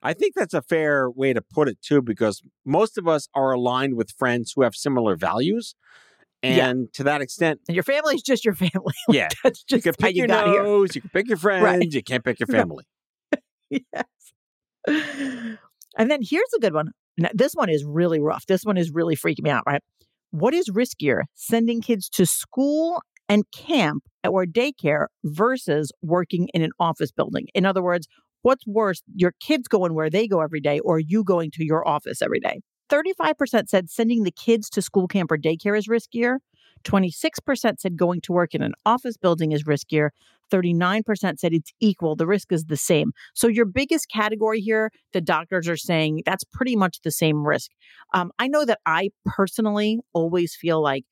I 0.04 0.14
think 0.14 0.34
that's 0.36 0.54
a 0.54 0.62
fair 0.62 1.10
way 1.10 1.32
to 1.32 1.42
put 1.42 1.68
it 1.70 1.82
too, 1.82 2.02
because 2.02 2.42
most 2.66 2.98
of 2.98 3.08
us 3.08 3.28
are 3.34 3.52
aligned 3.52 3.96
with 3.96 4.12
friends 4.12 4.52
who 4.56 4.64
have 4.64 4.76
similar 4.76 5.16
values. 5.16 5.76
Yeah. 6.44 6.70
And 6.70 6.92
to 6.94 7.04
that 7.04 7.22
extent, 7.22 7.62
And 7.68 7.76
your 7.76 7.84
family 7.84 8.16
is 8.16 8.24
just 8.24 8.44
your 8.44 8.56
family. 8.56 8.96
yeah, 9.10 9.28
That's 9.44 9.64
you 9.70 9.80
can 9.80 9.94
pick 9.94 10.16
you 10.16 10.20
your 10.22 10.28
got 10.28 10.48
here. 10.48 10.64
nose, 10.64 10.96
you 10.96 11.02
can 11.02 11.12
pick 11.12 11.28
your 11.28 11.38
friends, 11.48 11.94
you 11.94 12.02
can't 12.04 12.24
pick 12.26 12.40
your 12.40 12.48
family. 12.58 12.84
yes. 13.70 14.06
And 14.88 16.10
then 16.10 16.22
here's 16.24 16.52
a 16.56 16.60
good 16.60 16.74
one. 16.74 16.92
Now, 17.18 17.30
this 17.34 17.54
one 17.54 17.70
is 17.70 17.84
really 17.86 18.20
rough. 18.20 18.46
This 18.46 18.64
one 18.64 18.78
is 18.78 18.92
really 18.92 19.16
freaking 19.16 19.44
me 19.44 19.50
out, 19.50 19.64
right? 19.68 19.82
What 20.32 20.54
is 20.54 20.70
riskier, 20.70 21.24
sending 21.36 21.82
kids 21.82 22.10
to 22.10 22.26
school 22.26 23.02
and 23.28 23.44
camp 23.52 24.04
or 24.28 24.46
daycare 24.46 25.08
versus 25.26 25.92
working 26.02 26.50
in 26.54 26.62
an 26.62 26.72
office 26.80 27.12
building? 27.12 27.48
In 27.54 27.66
other 27.66 27.82
words, 27.82 28.08
what's 28.42 28.66
worse, 28.66 29.02
your 29.16 29.34
kids 29.40 29.68
going 29.68 29.94
where 29.94 30.10
they 30.10 30.28
go 30.28 30.42
every 30.42 30.62
day 30.62 30.80
or 30.80 31.00
you 31.00 31.24
going 31.24 31.52
to 31.52 31.66
your 31.66 31.88
office 31.88 32.22
every 32.22 32.40
day? 32.40 32.62
35% 32.90 33.70
said 33.70 33.90
sending 33.90 34.24
the 34.24 34.32
kids 34.32 34.70
to 34.70 34.82
school 34.82 35.08
camp 35.08 35.32
or 35.32 35.38
daycare 35.38 35.78
is 35.78 35.88
riskier. 35.88 36.38
26% 36.84 37.80
said 37.80 37.98
going 37.98 38.22
to 38.22 38.32
work 38.32 38.54
in 38.56 38.62
an 38.62 38.74
office 38.86 39.18
building 39.18 39.52
is 39.52 39.64
riskier. 39.64 40.10
39% 40.52 41.40
said 41.40 41.54
it's 41.54 41.72
equal. 41.80 42.16
The 42.16 42.28
risk 42.28 42.52
is 42.52 42.66
the 42.66 42.78
same. 42.78 43.12
So, 43.34 43.48
your 43.48 43.66
biggest 43.66 44.08
category 44.14 44.60
here, 44.60 44.92
the 45.14 45.22
doctors 45.22 45.68
are 45.68 45.78
saying 45.78 46.22
that's 46.26 46.44
pretty 46.44 46.76
much 46.76 47.00
the 47.04 47.12
same 47.12 47.46
risk. 47.46 47.72
Um, 48.14 48.32
I 48.40 48.48
know 48.48 48.66
that 48.66 48.80
I 48.86 49.10
personally 49.26 50.00
always 50.14 50.56
feel 50.56 50.82
like 50.82 51.06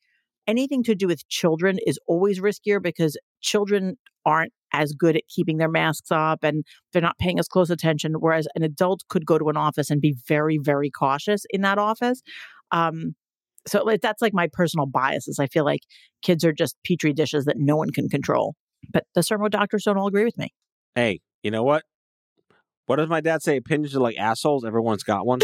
anything 0.46 0.82
to 0.84 0.94
do 0.94 1.06
with 1.06 1.28
children 1.28 1.78
is 1.86 1.98
always 2.06 2.40
riskier 2.40 2.82
because 2.82 3.16
children 3.40 3.96
aren't 4.26 4.52
as 4.72 4.92
good 4.92 5.16
at 5.16 5.22
keeping 5.28 5.56
their 5.58 5.70
masks 5.70 6.10
up 6.10 6.44
and 6.44 6.64
they're 6.92 7.02
not 7.02 7.18
paying 7.18 7.38
as 7.38 7.48
close 7.48 7.70
attention. 7.70 8.14
Whereas 8.14 8.46
an 8.54 8.62
adult 8.62 9.02
could 9.08 9.26
go 9.26 9.38
to 9.38 9.48
an 9.48 9.56
office 9.56 9.90
and 9.90 10.00
be 10.00 10.14
very, 10.28 10.58
very 10.58 10.90
cautious 10.90 11.44
in 11.50 11.62
that 11.62 11.78
office. 11.78 12.22
Um, 12.70 13.14
so 13.66 13.84
that's 14.00 14.22
like 14.22 14.34
my 14.34 14.48
personal 14.52 14.86
biases. 14.86 15.38
I 15.38 15.46
feel 15.46 15.64
like 15.64 15.82
kids 16.22 16.44
are 16.44 16.52
just 16.52 16.76
petri 16.84 17.12
dishes 17.12 17.44
that 17.44 17.56
no 17.58 17.76
one 17.76 17.90
can 17.90 18.08
control. 18.08 18.54
But 18.92 19.04
the 19.14 19.20
sermo 19.20 19.50
doctors 19.50 19.84
don't 19.84 19.96
all 19.96 20.08
agree 20.08 20.24
with 20.24 20.38
me. 20.38 20.52
Hey, 20.94 21.20
you 21.42 21.50
know 21.50 21.62
what? 21.62 21.84
What 22.86 22.96
does 22.96 23.08
my 23.08 23.20
dad 23.20 23.42
say? 23.42 23.56
Opinions 23.56 23.94
are 23.94 24.00
like 24.00 24.18
assholes. 24.18 24.64
Everyone's 24.64 25.02
got 25.04 25.26
one. 25.26 25.40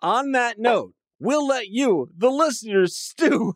on 0.00 0.32
that 0.32 0.58
note, 0.58 0.94
we'll 1.18 1.46
let 1.46 1.68
you, 1.68 2.08
the 2.16 2.30
listeners, 2.30 2.96
stew 2.96 3.54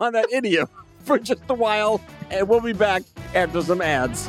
on 0.00 0.12
that 0.12 0.30
idiom 0.30 0.68
for 1.00 1.18
just 1.18 1.42
a 1.48 1.54
while, 1.54 2.00
and 2.30 2.48
we'll 2.48 2.60
be 2.60 2.72
back 2.72 3.02
after 3.34 3.62
some 3.62 3.80
ads. 3.80 4.28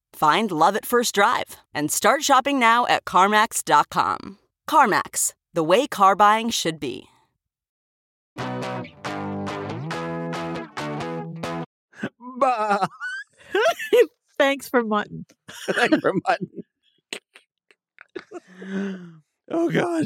Find 0.13 0.51
love 0.51 0.75
at 0.75 0.85
first 0.85 1.15
drive 1.15 1.57
and 1.73 1.91
start 1.91 2.23
shopping 2.23 2.59
now 2.59 2.85
at 2.87 3.05
CarMax.com. 3.05 4.37
CarMax, 4.69 5.33
the 5.53 5.63
way 5.63 5.87
car 5.87 6.15
buying 6.15 6.49
should 6.49 6.79
be. 6.79 7.07
Bah! 12.37 12.87
Thanks 14.37 14.67
for 14.67 14.83
mutton. 14.83 15.25
Thanks 15.49 15.99
for 15.99 16.13
mutton. 16.27 16.63
oh 19.51 19.69
God. 19.69 20.05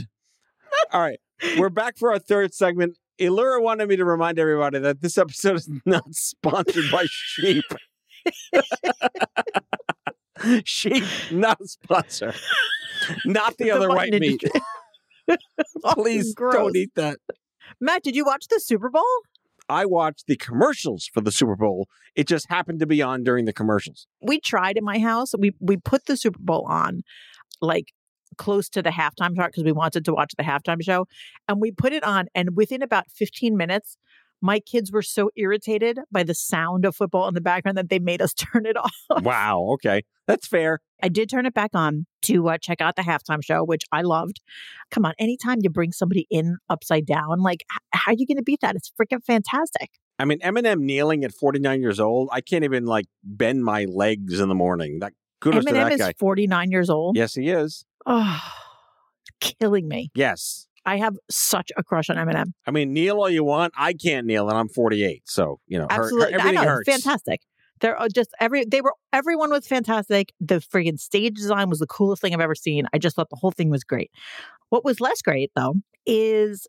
All 0.91 1.01
right. 1.01 1.19
We're 1.57 1.69
back 1.69 1.97
for 1.97 2.11
our 2.11 2.19
third 2.19 2.53
segment. 2.53 2.97
Elura 3.17 3.61
wanted 3.61 3.87
me 3.87 3.95
to 3.95 4.05
remind 4.05 4.39
everybody 4.39 4.79
that 4.79 5.01
this 5.01 5.17
episode 5.17 5.55
is 5.55 5.69
not 5.85 6.13
sponsored 6.13 6.91
by 6.91 7.05
sheep. 7.07 7.63
sheep, 10.65 11.03
not 11.31 11.59
a 11.61 11.67
sponsor. 11.67 12.33
Not 13.25 13.57
the, 13.57 13.65
The 13.65 13.71
other 13.71 13.89
white 13.89 14.13
meat. 14.13 14.43
Please 15.93 16.33
gross. 16.33 16.53
don't 16.53 16.75
eat 16.75 16.91
that. 16.95 17.17
Matt, 17.79 18.03
did 18.03 18.15
you 18.15 18.25
watch 18.25 18.47
the 18.47 18.59
Super 18.59 18.89
Bowl? 18.89 19.03
I 19.67 19.85
watched 19.85 20.27
the 20.27 20.35
commercials 20.35 21.09
for 21.11 21.21
the 21.21 21.31
Super 21.31 21.55
Bowl. 21.55 21.87
It 22.15 22.27
just 22.27 22.47
happened 22.49 22.79
to 22.81 22.85
be 22.85 23.01
on 23.01 23.23
during 23.23 23.45
the 23.45 23.53
commercials. 23.53 24.07
We 24.21 24.39
tried 24.39 24.77
in 24.77 24.83
my 24.83 24.99
house. 24.99 25.31
We 25.37 25.53
we 25.59 25.77
put 25.77 26.05
the 26.05 26.15
Super 26.15 26.39
Bowl 26.39 26.65
on 26.69 27.01
like 27.61 27.91
close 28.37 28.69
to 28.69 28.81
the 28.81 28.91
halftime 28.91 29.35
show 29.35 29.45
because 29.45 29.63
we 29.63 29.71
wanted 29.71 30.05
to 30.05 30.13
watch 30.13 30.33
the 30.37 30.43
halftime 30.43 30.83
show. 30.83 31.07
And 31.47 31.59
we 31.59 31.71
put 31.71 31.93
it 31.93 32.03
on 32.03 32.27
and 32.35 32.55
within 32.55 32.81
about 32.81 33.05
15 33.11 33.57
minutes, 33.57 33.97
my 34.41 34.59
kids 34.59 34.91
were 34.91 35.01
so 35.01 35.29
irritated 35.35 35.99
by 36.11 36.23
the 36.23 36.33
sound 36.35 36.85
of 36.85 36.95
football 36.95 37.27
in 37.27 37.33
the 37.33 37.41
background 37.41 37.77
that 37.77 37.89
they 37.89 37.99
made 37.99 38.21
us 38.21 38.33
turn 38.35 38.65
it 38.65 38.77
off. 38.77 38.93
Wow. 39.23 39.69
Okay. 39.73 40.03
That's 40.27 40.47
fair. 40.47 40.79
I 41.03 41.09
did 41.09 41.29
turn 41.29 41.45
it 41.45 41.53
back 41.53 41.71
on 41.73 42.05
to 42.23 42.49
uh, 42.49 42.57
check 42.57 42.81
out 42.81 42.95
the 42.95 43.01
halftime 43.03 43.43
show, 43.43 43.63
which 43.63 43.83
I 43.91 44.01
loved. 44.01 44.41
Come 44.91 45.05
on, 45.05 45.13
anytime 45.19 45.57
you 45.61 45.69
bring 45.69 45.91
somebody 45.91 46.25
in 46.31 46.57
upside 46.69 47.05
down, 47.05 47.41
like 47.41 47.63
h- 47.71 47.79
how 47.93 48.11
are 48.11 48.15
you 48.17 48.25
going 48.25 48.37
to 48.37 48.43
beat 48.43 48.61
that? 48.61 48.75
It's 48.75 48.91
freaking 48.99 49.23
fantastic. 49.23 49.91
I 50.17 50.25
mean, 50.25 50.39
Eminem 50.39 50.79
kneeling 50.79 51.25
at 51.25 51.33
49 51.33 51.81
years 51.81 51.99
old, 51.99 52.29
I 52.31 52.41
can't 52.41 52.63
even 52.63 52.85
like 52.85 53.05
bend 53.23 53.63
my 53.65 53.85
legs 53.85 54.39
in 54.39 54.47
the 54.49 54.55
morning. 54.55 54.99
That 54.99 55.13
kudos 55.41 55.65
to 55.65 55.71
Eminem 55.71 55.73
that 55.73 55.91
is 55.93 55.99
guy. 55.99 56.13
49 56.17 56.71
years 56.71 56.89
old. 56.89 57.17
Yes, 57.17 57.33
he 57.35 57.49
is. 57.49 57.85
Oh, 58.05 58.41
killing 59.41 59.87
me. 59.87 60.09
Yes. 60.15 60.67
I 60.85 60.97
have 60.97 61.15
such 61.29 61.71
a 61.77 61.83
crush 61.83 62.09
on 62.09 62.17
Eminem. 62.17 62.53
I 62.67 62.71
mean, 62.71 62.93
kneel 62.93 63.17
all 63.17 63.29
you 63.29 63.43
want. 63.43 63.73
I 63.77 63.93
can't 63.93 64.27
kneel, 64.27 64.47
and 64.49 64.57
I'm 64.57 64.69
48. 64.69 65.23
So 65.25 65.59
you 65.67 65.79
know, 65.79 65.87
Absolutely, 65.89 66.33
everything 66.33 66.57
I 66.57 66.63
know, 66.63 66.69
hurts. 66.69 66.89
fantastic. 66.89 67.41
They're 67.81 67.99
uh, 67.99 68.07
just 68.13 68.29
every 68.39 68.65
they 68.65 68.81
were 68.81 68.93
everyone 69.11 69.51
was 69.51 69.67
fantastic. 69.67 70.33
The 70.39 70.55
freaking 70.59 70.99
stage 70.99 71.35
design 71.35 71.69
was 71.69 71.79
the 71.79 71.87
coolest 71.87 72.21
thing 72.21 72.33
I've 72.33 72.39
ever 72.39 72.55
seen. 72.55 72.85
I 72.93 72.99
just 72.99 73.15
thought 73.15 73.29
the 73.29 73.35
whole 73.35 73.51
thing 73.51 73.69
was 73.69 73.83
great. 73.83 74.11
What 74.69 74.85
was 74.85 74.99
less 75.01 75.21
great 75.21 75.51
though 75.55 75.75
is, 76.05 76.67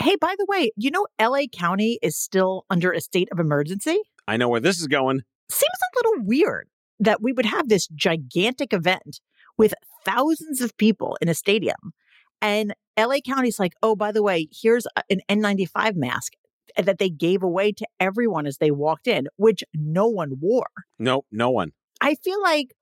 hey, 0.00 0.16
by 0.20 0.34
the 0.38 0.46
way, 0.48 0.72
you 0.76 0.90
know, 0.90 1.06
L.A. 1.18 1.46
County 1.46 1.98
is 2.02 2.16
still 2.18 2.64
under 2.70 2.90
a 2.92 3.00
state 3.00 3.28
of 3.30 3.38
emergency. 3.38 3.98
I 4.26 4.36
know 4.36 4.48
where 4.48 4.60
this 4.60 4.80
is 4.80 4.86
going. 4.86 5.22
Seems 5.50 5.62
a 5.62 5.96
little 5.98 6.24
weird 6.26 6.68
that 7.00 7.22
we 7.22 7.32
would 7.32 7.46
have 7.46 7.68
this 7.68 7.86
gigantic 7.94 8.72
event 8.72 9.20
with 9.56 9.74
thousands 10.04 10.60
of 10.60 10.76
people 10.76 11.16
in 11.20 11.28
a 11.28 11.34
stadium, 11.34 11.92
and 12.40 12.74
L.A. 12.96 13.20
County's 13.20 13.58
like, 13.58 13.74
oh, 13.82 13.94
by 13.94 14.12
the 14.12 14.22
way, 14.22 14.48
here's 14.50 14.86
an 15.08 15.20
N95 15.28 15.94
mask 15.94 16.32
that 16.76 16.98
they 16.98 17.08
gave 17.08 17.42
away 17.42 17.72
to 17.72 17.86
everyone 17.98 18.46
as 18.46 18.58
they 18.58 18.70
walked 18.70 19.06
in, 19.06 19.28
which 19.36 19.64
no 19.74 20.06
one 20.08 20.34
wore. 20.40 20.66
Nope, 20.98 21.26
no 21.30 21.50
one. 21.50 21.72
I 22.00 22.14
feel 22.16 22.40
like, 22.42 22.74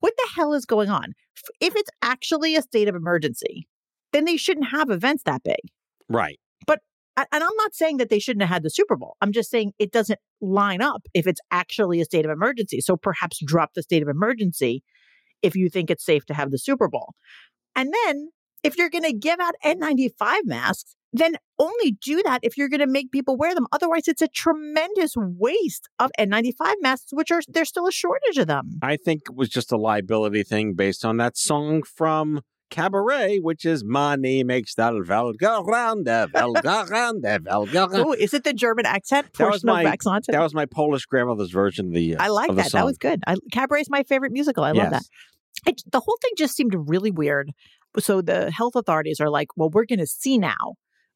what 0.00 0.14
the 0.16 0.28
hell 0.34 0.54
is 0.54 0.64
going 0.64 0.90
on? 0.90 1.14
If 1.60 1.74
it's 1.76 1.90
actually 2.02 2.56
a 2.56 2.62
state 2.62 2.88
of 2.88 2.94
emergency, 2.94 3.66
then 4.12 4.24
they 4.24 4.36
shouldn't 4.36 4.70
have 4.70 4.90
events 4.90 5.22
that 5.24 5.42
big. 5.42 5.60
Right. 6.08 6.38
But, 6.66 6.80
And 7.16 7.26
I'm 7.32 7.56
not 7.56 7.74
saying 7.74 7.98
that 7.98 8.08
they 8.10 8.18
shouldn't 8.18 8.42
have 8.42 8.52
had 8.52 8.62
the 8.62 8.70
Super 8.70 8.96
Bowl. 8.96 9.16
I'm 9.20 9.32
just 9.32 9.50
saying 9.50 9.72
it 9.78 9.92
doesn't 9.92 10.18
line 10.40 10.80
up 10.80 11.02
if 11.14 11.26
it's 11.26 11.40
actually 11.50 12.00
a 12.00 12.04
state 12.04 12.24
of 12.24 12.30
emergency. 12.30 12.80
So 12.80 12.96
perhaps 12.96 13.40
drop 13.44 13.74
the 13.74 13.82
state 13.82 14.02
of 14.02 14.08
emergency 14.08 14.82
if 15.42 15.54
you 15.54 15.68
think 15.68 15.90
it's 15.90 16.04
safe 16.04 16.24
to 16.26 16.34
have 16.34 16.50
the 16.50 16.58
Super 16.58 16.88
Bowl. 16.88 17.14
And 17.76 17.92
then 18.04 18.30
if 18.68 18.78
you're 18.78 18.90
going 18.90 19.04
to 19.04 19.12
give 19.12 19.40
out 19.40 19.54
N95 19.64 20.40
masks, 20.44 20.94
then 21.12 21.36
only 21.58 21.92
do 21.92 22.22
that 22.24 22.40
if 22.42 22.56
you're 22.56 22.68
going 22.68 22.80
to 22.80 22.86
make 22.86 23.10
people 23.10 23.36
wear 23.36 23.54
them. 23.54 23.66
Otherwise, 23.72 24.08
it's 24.08 24.22
a 24.22 24.28
tremendous 24.28 25.14
waste 25.16 25.88
of 25.98 26.10
N95 26.18 26.74
masks, 26.80 27.12
which 27.12 27.30
are 27.30 27.40
there's 27.48 27.68
still 27.68 27.86
a 27.86 27.92
shortage 27.92 28.36
of 28.36 28.46
them. 28.46 28.78
I 28.82 28.96
think 28.96 29.22
it 29.26 29.34
was 29.34 29.48
just 29.48 29.72
a 29.72 29.76
liability 29.76 30.42
thing 30.42 30.74
based 30.74 31.04
on 31.04 31.16
that 31.16 31.36
song 31.36 31.82
from 31.82 32.42
Cabaret, 32.70 33.38
which 33.38 33.64
is 33.64 33.82
Money 33.84 34.44
makes 34.44 34.74
the 34.74 35.04
Welt 35.08 35.36
go 35.38 35.62
round, 35.64 36.06
the 36.06 36.28
Welt 36.32 36.62
go 36.62 36.84
round, 36.84 37.22
the 37.22 37.40
Welt 37.44 37.72
go 37.72 37.86
round. 37.86 37.94
Oh, 38.06 38.12
is 38.12 38.34
it 38.34 38.44
the 38.44 38.52
German 38.52 38.86
accent? 38.86 39.32
That 39.38 39.50
was 39.50 39.64
my-? 39.64 39.84
That 39.84 40.42
was 40.42 40.54
my 40.54 40.66
Polish 40.66 41.06
grandmother's 41.06 41.50
version 41.50 41.86
of 41.86 41.94
the. 41.94 42.16
Uh, 42.16 42.24
I 42.24 42.28
like 42.28 42.54
that. 42.54 42.72
That 42.72 42.84
was 42.84 42.98
good. 42.98 43.22
I, 43.26 43.36
Cabaret 43.52 43.80
is 43.80 43.90
my 43.90 44.02
favorite 44.02 44.32
musical. 44.32 44.64
I 44.64 44.72
love 44.72 44.90
that. 44.90 45.02
Yes. 45.02 45.10
It, 45.66 45.82
the 45.90 46.00
whole 46.00 46.18
thing 46.22 46.32
just 46.36 46.54
seemed 46.54 46.74
really 46.88 47.10
weird. 47.10 47.52
So 47.98 48.22
the 48.22 48.50
health 48.50 48.76
authorities 48.76 49.20
are 49.20 49.30
like, 49.30 49.48
well, 49.56 49.70
we're 49.70 49.86
going 49.86 49.98
to 49.98 50.06
see 50.06 50.38
now. 50.38 50.74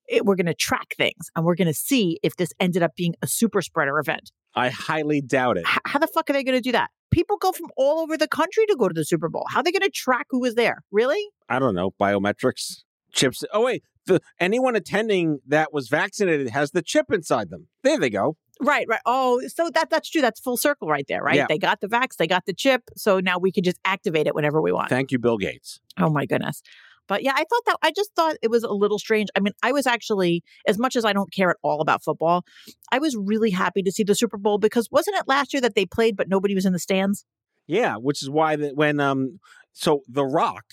It, 0.09 0.25
we're 0.25 0.37
going 0.37 0.47
to 0.47 0.55
track 0.55 0.95
things 0.97 1.31
and 1.37 1.45
we're 1.45 1.55
going 1.55 1.69
to 1.69 1.75
see 1.75 2.19
if 2.23 2.37
this 2.37 2.53
ended 2.59 2.83
up 2.83 2.97
being 2.97 3.15
a 3.23 3.27
super 3.27 3.63
spreader 3.63 3.99
event. 3.99 4.33
I 4.55 4.69
highly 4.69 5.21
doubt 5.21 5.57
it. 5.57 5.65
H- 5.67 5.79
how 5.87 5.99
the 6.01 6.09
fuck 6.09 6.29
are 6.29 6.33
they 6.33 6.43
going 6.45 6.59
to 6.59 6.61
do 6.61 6.73
that? 6.73 6.91
People 7.13 7.37
go 7.39 7.53
from 7.53 7.69
all 7.77 8.01
over 8.01 8.19
the 8.19 8.29
country 8.29 8.67
to 8.67 8.77
go 8.77 8.89
to 8.89 8.95
the 8.95 9.05
Super 9.05 9.29
Bowl. 9.29 9.47
How 9.49 9.61
are 9.61 9.63
they 9.63 9.71
going 9.71 9.83
to 9.83 9.91
track 9.91 10.27
who 10.31 10.41
was 10.41 10.55
there? 10.55 10.83
Really? 10.91 11.25
I 11.49 11.59
don't 11.59 11.75
know 11.75 11.93
biometrics 12.01 12.83
chips. 13.13 13.45
Oh 13.53 13.65
wait, 13.65 13.85
the 14.07 14.21
anyone 14.41 14.75
attending 14.75 15.39
that 15.47 15.73
was 15.73 15.89
vaccinated 15.89 16.51
has 16.51 16.73
the 16.73 16.83
chip 16.83 17.07
inside 17.13 17.51
them. 17.51 17.69
There 17.83 17.99
they 17.99 18.11
go. 18.11 18.37
Right, 18.63 18.87
right. 18.89 19.01
Oh, 19.05 19.43
so 19.49 19.71
that 19.75 19.91
that's 19.91 20.09
true. 20.09 20.21
That's 20.23 20.41
full 20.41 20.57
circle 20.57 20.89
right 20.89 21.05
there, 21.09 21.23
right? 21.23 21.35
Yeah. 21.35 21.47
They 21.49 21.59
got 21.59 21.81
the 21.81 21.89
vax, 21.89 22.17
they 22.17 22.29
got 22.29 22.47
the 22.47 22.55
chip, 22.55 22.83
so 22.97 23.19
now 23.19 23.39
we 23.39 23.51
can 23.51 23.65
just 23.65 23.79
activate 23.85 24.27
it 24.27 24.35
whenever 24.35 24.63
we 24.63 24.73
want. 24.73 24.89
Thank 24.89 25.11
you, 25.11 25.19
Bill 25.19 25.37
Gates. 25.37 25.81
Oh 25.99 26.11
my 26.11 26.27
goodness. 26.27 26.63
But 27.09 27.25
yeah, 27.25 27.33
I 27.35 27.45
thought 27.45 27.63
that 27.67 27.77
I 27.83 27.91
just 27.91 28.15
thought 28.15 28.37
it 28.41 28.51
was 28.51 28.63
a 28.63 28.73
little 28.73 28.99
strange. 28.99 29.29
I 29.37 29.41
mean, 29.41 29.53
I 29.63 29.73
was 29.73 29.87
actually, 29.87 30.45
as 30.67 30.79
much 30.79 30.95
as 30.95 31.05
I 31.05 31.13
don't 31.13 31.33
care 31.33 31.51
at 31.51 31.57
all 31.63 31.81
about 31.81 32.05
football, 32.05 32.45
I 32.93 33.01
was 33.01 33.17
really 33.17 33.51
happy 33.51 33.83
to 33.83 33.91
see 33.91 34.05
the 34.05 34.15
Super 34.15 34.39
Bowl 34.39 34.59
because 34.59 34.89
wasn't 34.91 35.17
it 35.17 35.25
last 35.27 35.53
year 35.53 35.61
that 35.61 35.75
they 35.75 35.85
played 35.85 36.17
but 36.17 36.29
nobody 36.29 36.55
was 36.55 36.65
in 36.65 36.73
the 36.73 36.79
stands? 36.79 37.25
Yeah, 37.67 37.97
which 37.97 38.23
is 38.23 38.31
why 38.31 38.57
that 38.57 38.77
when 38.77 39.01
um, 39.01 39.41
so 39.73 40.03
The 40.09 40.25
Rock 40.25 40.65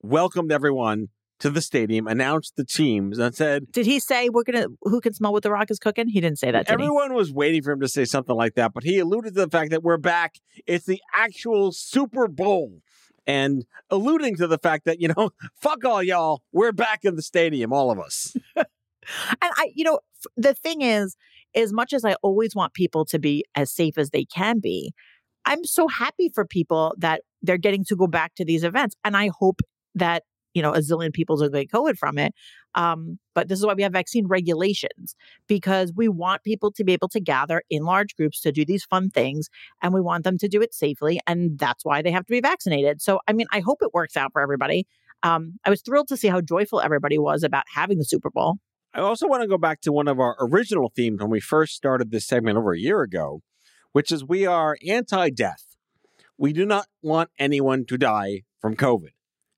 welcomed 0.00 0.50
everyone 0.50 1.08
to 1.42 1.50
the 1.50 1.60
stadium, 1.60 2.06
announced 2.06 2.56
the 2.56 2.64
teams, 2.64 3.18
and 3.18 3.34
said 3.34 3.70
Did 3.70 3.86
he 3.86 4.00
say 4.00 4.28
we're 4.28 4.44
gonna 4.44 4.68
who 4.82 5.00
can 5.00 5.12
smell 5.12 5.32
what 5.32 5.42
the 5.42 5.50
rock 5.50 5.70
is 5.70 5.78
cooking? 5.78 6.08
He 6.08 6.20
didn't 6.20 6.38
say 6.38 6.50
that. 6.50 6.66
Did 6.66 6.78
he? 6.78 6.84
everyone 6.84 7.14
was 7.14 7.32
waiting 7.32 7.62
for 7.62 7.72
him 7.72 7.80
to 7.80 7.88
say 7.88 8.04
something 8.04 8.36
like 8.36 8.54
that, 8.54 8.72
but 8.72 8.84
he 8.84 8.98
alluded 8.98 9.34
to 9.34 9.40
the 9.40 9.50
fact 9.50 9.70
that 9.72 9.82
we're 9.82 9.98
back. 9.98 10.36
It's 10.66 10.86
the 10.86 11.00
actual 11.14 11.72
Super 11.72 12.28
Bowl. 12.28 12.80
And 13.24 13.66
alluding 13.88 14.34
to 14.38 14.48
the 14.48 14.58
fact 14.58 14.84
that, 14.86 15.00
you 15.00 15.06
know, 15.06 15.30
fuck 15.60 15.84
all 15.84 16.02
y'all, 16.02 16.42
we're 16.50 16.72
back 16.72 17.04
in 17.04 17.14
the 17.14 17.22
stadium, 17.22 17.72
all 17.72 17.92
of 17.92 18.00
us. 18.00 18.36
And 19.30 19.50
I, 19.56 19.72
you 19.74 19.82
know, 19.82 19.98
the 20.36 20.54
thing 20.54 20.82
is, 20.82 21.16
as 21.56 21.72
much 21.72 21.92
as 21.92 22.04
I 22.04 22.14
always 22.22 22.54
want 22.54 22.72
people 22.72 23.04
to 23.06 23.18
be 23.18 23.44
as 23.56 23.72
safe 23.72 23.98
as 23.98 24.10
they 24.10 24.24
can 24.24 24.60
be, 24.60 24.92
I'm 25.44 25.64
so 25.64 25.88
happy 25.88 26.30
for 26.32 26.44
people 26.44 26.94
that 26.98 27.22
they're 27.42 27.58
getting 27.58 27.84
to 27.86 27.96
go 27.96 28.06
back 28.06 28.34
to 28.36 28.44
these 28.44 28.62
events. 28.62 28.94
And 29.04 29.16
I 29.16 29.30
hope 29.36 29.60
that, 29.96 30.22
you 30.54 30.62
know, 30.62 30.72
a 30.72 30.78
zillion 30.78 31.12
people 31.12 31.36
don't 31.36 31.52
get 31.52 31.70
COVID 31.70 31.96
from 31.96 32.18
it. 32.18 32.34
Um, 32.74 33.18
but 33.34 33.48
this 33.48 33.58
is 33.58 33.66
why 33.66 33.74
we 33.74 33.82
have 33.82 33.92
vaccine 33.92 34.26
regulations 34.26 35.14
because 35.46 35.92
we 35.94 36.08
want 36.08 36.42
people 36.42 36.72
to 36.72 36.84
be 36.84 36.92
able 36.92 37.08
to 37.10 37.20
gather 37.20 37.62
in 37.70 37.82
large 37.84 38.16
groups 38.16 38.40
to 38.40 38.52
do 38.52 38.64
these 38.64 38.84
fun 38.84 39.10
things 39.10 39.48
and 39.82 39.92
we 39.92 40.00
want 40.00 40.24
them 40.24 40.38
to 40.38 40.48
do 40.48 40.62
it 40.62 40.74
safely. 40.74 41.20
And 41.26 41.58
that's 41.58 41.84
why 41.84 42.02
they 42.02 42.10
have 42.10 42.26
to 42.26 42.30
be 42.30 42.40
vaccinated. 42.40 43.02
So, 43.02 43.20
I 43.28 43.32
mean, 43.32 43.46
I 43.52 43.60
hope 43.60 43.78
it 43.82 43.94
works 43.94 44.16
out 44.16 44.32
for 44.32 44.40
everybody. 44.40 44.86
Um, 45.22 45.58
I 45.64 45.70
was 45.70 45.82
thrilled 45.82 46.08
to 46.08 46.16
see 46.16 46.28
how 46.28 46.40
joyful 46.40 46.80
everybody 46.80 47.18
was 47.18 47.42
about 47.42 47.64
having 47.72 47.98
the 47.98 48.04
Super 48.04 48.30
Bowl. 48.30 48.56
I 48.94 49.00
also 49.00 49.26
want 49.26 49.42
to 49.42 49.48
go 49.48 49.56
back 49.58 49.80
to 49.82 49.92
one 49.92 50.08
of 50.08 50.20
our 50.20 50.36
original 50.38 50.92
themes 50.94 51.20
when 51.20 51.30
we 51.30 51.40
first 51.40 51.74
started 51.74 52.10
this 52.10 52.26
segment 52.26 52.58
over 52.58 52.72
a 52.72 52.78
year 52.78 53.00
ago, 53.02 53.40
which 53.92 54.12
is 54.12 54.24
we 54.24 54.46
are 54.46 54.76
anti 54.86 55.30
death. 55.30 55.76
We 56.36 56.52
do 56.52 56.66
not 56.66 56.86
want 57.02 57.30
anyone 57.38 57.86
to 57.86 57.96
die 57.96 58.42
from 58.60 58.76
COVID. 58.76 59.10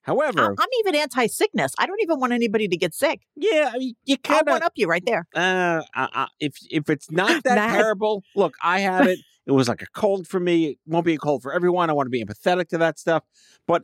However, 0.05 0.55
I'm 0.59 0.69
even 0.81 0.95
anti 0.95 1.27
sickness. 1.27 1.75
I 1.79 1.87
don't 1.87 2.01
even 2.03 2.21
want 2.21 2.33
anybody 2.33 2.69
to 2.69 2.77
get 2.77 2.95
sick. 2.95 3.23
yeah, 3.37 3.71
I 3.75 3.79
mean, 3.79 3.95
you 4.05 4.19
kind 4.19 4.43
of 4.43 4.53
one 4.53 4.63
up 4.63 4.73
you 4.77 4.87
right 4.87 5.05
there. 5.05 5.27
uh, 5.35 5.83
uh, 5.97 6.09
uh, 6.15 6.27
if 6.41 6.57
if 6.71 6.91
it's 6.91 7.11
not 7.11 7.43
that 7.45 7.73
terrible, 7.73 8.23
look, 8.37 8.55
I 8.63 8.81
had 8.81 9.07
it. 9.09 9.19
It 9.47 9.53
was 9.53 9.69
like 9.69 9.83
a 9.83 9.87
cold 9.95 10.27
for 10.27 10.41
me. 10.41 10.69
It 10.69 10.79
won't 10.87 11.05
be 11.05 11.13
a 11.13 11.19
cold 11.19 11.43
for 11.43 11.53
everyone. 11.53 11.91
I 11.91 11.93
want 11.93 12.07
to 12.07 12.11
be 12.11 12.25
empathetic 12.25 12.69
to 12.69 12.79
that 12.79 12.99
stuff. 12.99 13.25
But 13.67 13.83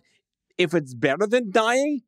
if 0.57 0.73
it's 0.73 0.95
better 0.95 1.27
than 1.27 1.51
dying, 1.51 2.01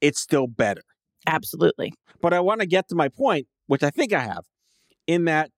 it's 0.00 0.20
still 0.20 0.46
better. 0.46 0.82
Absolutely. 1.26 1.92
But 2.20 2.32
I 2.34 2.38
want 2.38 2.60
to 2.60 2.68
get 2.68 2.88
to 2.90 2.94
my 2.94 3.08
point, 3.08 3.48
which 3.66 3.82
I 3.82 3.90
think 3.90 4.12
I 4.12 4.20
have, 4.20 4.44
in 5.08 5.24
that 5.24 5.50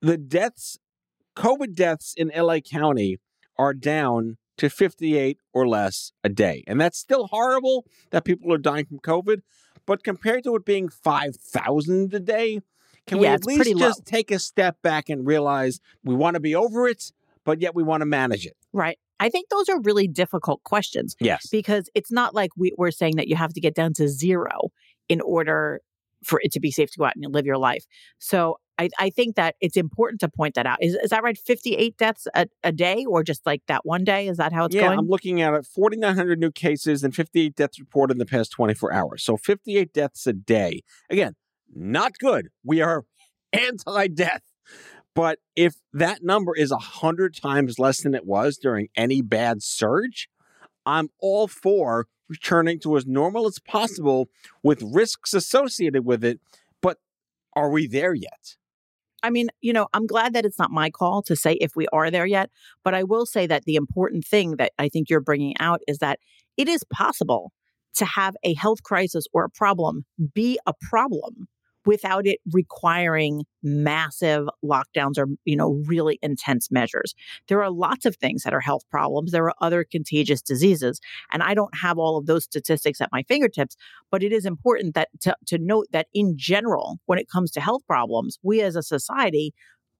the 0.00 0.16
deaths, 0.16 0.78
COVID 1.36 1.74
deaths 1.74 2.14
in 2.16 2.30
LA 2.36 2.60
County 2.60 3.18
are 3.58 3.74
down 3.74 4.36
to 4.60 4.68
58 4.68 5.38
or 5.54 5.66
less 5.66 6.12
a 6.22 6.28
day. 6.28 6.62
And 6.66 6.78
that's 6.78 6.98
still 6.98 7.28
horrible 7.28 7.86
that 8.10 8.24
people 8.24 8.52
are 8.52 8.58
dying 8.58 8.84
from 8.84 8.98
COVID. 8.98 9.40
But 9.86 10.04
compared 10.04 10.44
to 10.44 10.54
it 10.54 10.66
being 10.66 10.90
5,000 10.90 12.12
a 12.12 12.20
day, 12.20 12.60
can 13.06 13.18
we 13.18 13.26
at 13.26 13.46
least 13.46 13.78
just 13.78 14.04
take 14.04 14.30
a 14.30 14.38
step 14.38 14.76
back 14.82 15.08
and 15.08 15.26
realize 15.26 15.80
we 16.04 16.14
want 16.14 16.34
to 16.34 16.40
be 16.40 16.54
over 16.54 16.86
it, 16.86 17.10
but 17.44 17.62
yet 17.62 17.74
we 17.74 17.82
want 17.82 18.02
to 18.02 18.06
manage 18.06 18.44
it? 18.44 18.54
Right. 18.74 18.98
I 19.18 19.30
think 19.30 19.48
those 19.48 19.70
are 19.70 19.80
really 19.80 20.06
difficult 20.06 20.62
questions 20.64 21.16
Yes. 21.20 21.46
because 21.50 21.88
it's 21.94 22.12
not 22.12 22.34
like 22.34 22.50
we, 22.56 22.74
we're 22.76 22.90
saying 22.90 23.16
that 23.16 23.28
you 23.28 23.36
have 23.36 23.54
to 23.54 23.60
get 23.60 23.74
down 23.74 23.94
to 23.94 24.08
zero 24.08 24.72
in 25.08 25.22
order 25.22 25.80
for 26.22 26.38
it 26.42 26.52
to 26.52 26.60
be 26.60 26.70
safe 26.70 26.90
to 26.92 26.98
go 26.98 27.06
out 27.06 27.14
and 27.16 27.32
live 27.32 27.46
your 27.46 27.58
life. 27.58 27.86
So 28.18 28.58
I, 28.80 28.88
I 28.98 29.10
think 29.10 29.36
that 29.36 29.56
it's 29.60 29.76
important 29.76 30.20
to 30.20 30.28
point 30.30 30.54
that 30.54 30.64
out. 30.64 30.78
Is, 30.80 30.94
is 30.94 31.10
that 31.10 31.22
right? 31.22 31.36
58 31.36 31.98
deaths 31.98 32.26
a, 32.34 32.46
a 32.64 32.72
day 32.72 33.04
or 33.06 33.22
just 33.22 33.44
like 33.44 33.60
that 33.66 33.84
one 33.84 34.04
day? 34.04 34.26
Is 34.26 34.38
that 34.38 34.54
how 34.54 34.64
it's 34.64 34.74
yeah, 34.74 34.86
going? 34.86 34.98
I'm 34.98 35.06
looking 35.06 35.42
at 35.42 35.52
it 35.52 35.66
4,900 35.66 36.40
new 36.40 36.50
cases 36.50 37.04
and 37.04 37.14
58 37.14 37.54
deaths 37.54 37.78
reported 37.78 38.14
in 38.14 38.18
the 38.18 38.24
past 38.24 38.52
24 38.52 38.90
hours. 38.90 39.22
So 39.22 39.36
58 39.36 39.92
deaths 39.92 40.26
a 40.26 40.32
day. 40.32 40.82
Again, 41.10 41.34
not 41.74 42.12
good. 42.18 42.48
We 42.64 42.80
are 42.80 43.04
anti 43.52 44.08
death. 44.08 44.40
But 45.14 45.40
if 45.54 45.74
that 45.92 46.22
number 46.22 46.56
is 46.56 46.70
100 46.70 47.36
times 47.36 47.78
less 47.78 48.00
than 48.00 48.14
it 48.14 48.24
was 48.24 48.56
during 48.56 48.88
any 48.96 49.20
bad 49.20 49.62
surge, 49.62 50.30
I'm 50.86 51.08
all 51.18 51.48
for 51.48 52.06
returning 52.30 52.80
to 52.80 52.96
as 52.96 53.04
normal 53.04 53.46
as 53.46 53.58
possible 53.58 54.30
with 54.62 54.82
risks 54.82 55.34
associated 55.34 56.06
with 56.06 56.24
it. 56.24 56.40
But 56.80 56.96
are 57.54 57.68
we 57.68 57.86
there 57.86 58.14
yet? 58.14 58.56
I 59.22 59.30
mean, 59.30 59.48
you 59.60 59.72
know, 59.72 59.88
I'm 59.92 60.06
glad 60.06 60.32
that 60.34 60.44
it's 60.44 60.58
not 60.58 60.70
my 60.70 60.90
call 60.90 61.22
to 61.22 61.36
say 61.36 61.54
if 61.54 61.76
we 61.76 61.86
are 61.88 62.10
there 62.10 62.26
yet, 62.26 62.50
but 62.84 62.94
I 62.94 63.02
will 63.02 63.26
say 63.26 63.46
that 63.46 63.64
the 63.64 63.76
important 63.76 64.24
thing 64.24 64.56
that 64.56 64.72
I 64.78 64.88
think 64.88 65.10
you're 65.10 65.20
bringing 65.20 65.54
out 65.58 65.80
is 65.86 65.98
that 65.98 66.18
it 66.56 66.68
is 66.68 66.84
possible 66.92 67.52
to 67.94 68.04
have 68.04 68.36
a 68.42 68.54
health 68.54 68.82
crisis 68.82 69.24
or 69.32 69.44
a 69.44 69.50
problem 69.50 70.04
be 70.34 70.58
a 70.66 70.72
problem 70.80 71.48
without 71.86 72.26
it 72.26 72.40
requiring 72.52 73.44
massive 73.62 74.48
lockdowns 74.64 75.18
or, 75.18 75.26
you 75.44 75.56
know, 75.56 75.82
really 75.86 76.18
intense 76.22 76.70
measures. 76.70 77.14
There 77.48 77.62
are 77.62 77.70
lots 77.70 78.06
of 78.06 78.16
things 78.16 78.42
that 78.42 78.54
are 78.54 78.60
health 78.60 78.82
problems. 78.90 79.32
There 79.32 79.44
are 79.44 79.54
other 79.60 79.84
contagious 79.84 80.42
diseases, 80.42 81.00
and 81.32 81.42
I 81.42 81.54
don't 81.54 81.74
have 81.76 81.98
all 81.98 82.16
of 82.16 82.26
those 82.26 82.44
statistics 82.44 83.00
at 83.00 83.12
my 83.12 83.22
fingertips, 83.24 83.76
but 84.10 84.22
it 84.22 84.32
is 84.32 84.44
important 84.44 84.94
that 84.94 85.08
to, 85.20 85.34
to 85.46 85.58
note 85.58 85.86
that 85.92 86.08
in 86.14 86.34
general, 86.36 86.98
when 87.06 87.18
it 87.18 87.28
comes 87.28 87.50
to 87.52 87.60
health 87.60 87.82
problems, 87.86 88.38
we 88.42 88.60
as 88.60 88.76
a 88.76 88.82
society 88.82 89.54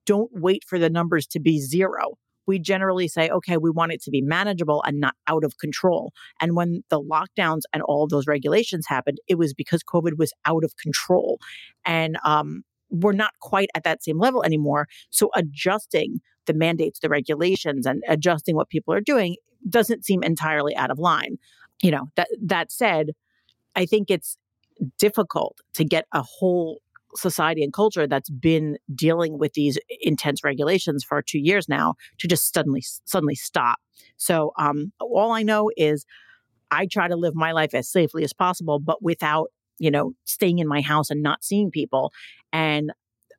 don't 0.07 0.31
wait 0.33 0.65
for 0.67 0.79
the 0.79 0.91
numbers 0.91 1.27
to 1.29 1.41
be 1.41 1.61
zero. 1.61 2.17
We 2.47 2.59
generally 2.59 3.09
say, 3.09 3.29
okay, 3.29 3.57
we 3.57 3.71
want 3.71 3.93
it 3.93 4.03
to 4.03 4.11
be 4.11 4.23
manageable 4.23 4.83
and 4.87 5.01
not 5.01 5.15
out 5.27 5.45
of 5.45 5.59
control. 5.59 6.13
And 6.41 6.57
when 6.57 6.83
the 6.89 7.01
lockdowns 7.01 7.63
and 7.73 7.83
all 7.83 8.07
those 8.07 8.27
regulations 8.27 8.87
happened, 8.89 9.19
it 9.29 9.37
was 9.37 9.55
because 9.55 9.83
COVID 9.83 10.19
was 10.19 10.33
out 10.47 10.65
of 10.65 10.77
control. 10.77 11.39
And 11.85 12.17
um, 12.25 12.63
we're 12.91 13.13
not 13.13 13.33
quite 13.41 13.69
at 13.75 13.85
that 13.85 14.03
same 14.03 14.19
level 14.19 14.43
anymore. 14.43 14.87
So 15.11 15.31
adjusting 15.35 16.21
the 16.47 16.55
mandates, 16.55 16.99
the 17.01 17.09
regulations, 17.09 17.87
and 17.87 18.03
adjusting 18.09 18.57
what 18.57 18.69
people 18.69 18.93
are 18.95 19.01
doing 19.01 19.37
doesn't 19.69 20.05
seem 20.05 20.23
entirely 20.23 20.75
out 20.77 20.91
of 20.91 20.99
line. 20.99 21.37
You 21.83 21.93
know, 21.93 22.09
that 22.17 22.29
that 22.43 22.73
said, 22.73 23.11
I 23.77 23.87
think 23.87 24.11
it's 24.11 24.37
difficult 24.99 25.59
to 25.75 25.85
get 25.85 26.07
a 26.13 26.23
whole 26.23 26.81
society 27.17 27.63
and 27.63 27.73
culture 27.73 28.07
that's 28.07 28.31
been 28.31 28.79
dealing 28.95 29.39
with 29.39 29.55
these 29.55 29.79
intense 30.01 30.45
regulations 30.45 31.05
for 31.05 31.23
two 31.23 31.39
years 31.39 31.69
now 31.69 31.95
to 32.19 32.29
just 32.29 32.53
suddenly 32.53 32.83
suddenly 33.05 33.35
stop. 33.35 33.79
So 34.17 34.53
um, 34.59 34.93
all 35.01 35.33
I 35.33 35.43
know 35.43 35.71
is 35.77 36.05
I 36.71 36.87
try 36.87 37.09
to 37.09 37.17
live 37.17 37.35
my 37.35 37.53
life 37.53 37.75
as 37.75 37.89
safely 37.89 38.25
as 38.25 38.33
possible, 38.33 38.79
but 38.79 39.03
without 39.03 39.51
you 39.79 39.91
know 39.91 40.13
staying 40.25 40.59
in 40.59 40.69
my 40.69 40.81
house 40.81 41.11
and 41.11 41.23
not 41.23 41.45
seeing 41.45 41.71
people. 41.71 42.13
And 42.53 42.93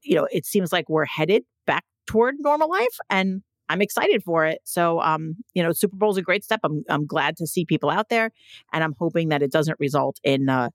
you 0.04 0.16
know, 0.16 0.28
it 0.32 0.46
seems 0.46 0.72
like 0.72 0.90
we're 0.90 1.06
headed 1.06 1.44
back 1.66 1.86
toward 2.08 2.36
normal 2.40 2.70
life, 2.70 2.98
and 3.10 3.42
I'm 3.70 3.82
excited 3.82 4.24
for 4.24 4.46
it. 4.46 4.60
So, 4.66 5.00
um, 5.00 5.38
you 5.54 5.64
know, 5.64 5.72
Super 5.72 5.96
Bowl 5.96 6.12
is 6.12 6.18
a 6.18 6.22
great 6.22 6.44
step. 6.44 6.60
I'm 6.64 6.84
I'm 6.90 7.06
glad 7.06 7.38
to 7.38 7.48
see 7.48 7.66
people 7.66 7.90
out 7.90 8.10
there, 8.10 8.32
and 8.74 8.84
I'm 8.84 8.96
hoping 9.00 9.30
that 9.30 9.42
it 9.42 9.52
doesn't 9.52 9.80
result 9.80 10.20
in 10.24 10.50
uh, 10.50 10.70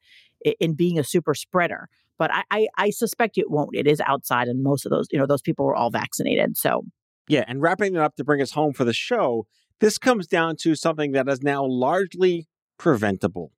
in 0.61 0.75
being 0.75 0.99
a 0.99 1.05
super 1.05 1.35
spreader. 1.35 1.89
But 2.19 2.33
I, 2.33 2.43
I 2.51 2.67
I 2.77 2.91
suspect 2.91 3.39
it 3.39 3.51
won't. 3.51 3.75
It 3.75 3.87
is 3.87 4.01
outside, 4.07 4.49
and 4.49 4.63
most 4.63 4.87
of 4.87 4.91
those 4.91 5.07
you 5.11 5.19
know 5.19 5.27
those 5.27 5.43
people 5.43 5.67
were 5.67 5.75
all 5.75 5.91
vaccinated. 5.91 6.57
So 6.57 6.85
Yeah, 7.29 7.45
and 7.47 7.61
wrapping 7.61 7.95
it 7.95 8.01
up 8.01 8.17
to 8.17 8.25
bring 8.25 8.41
us 8.41 8.53
home 8.53 8.73
for 8.73 8.85
the 8.85 8.93
show, 8.93 9.47
this 9.81 9.99
comes 9.99 10.27
down 10.27 10.57
to 10.63 10.75
something 10.75 11.13
that 11.13 11.29
is 11.29 11.43
now 11.43 11.65
largely 11.65 12.49
preventable. 12.79 13.53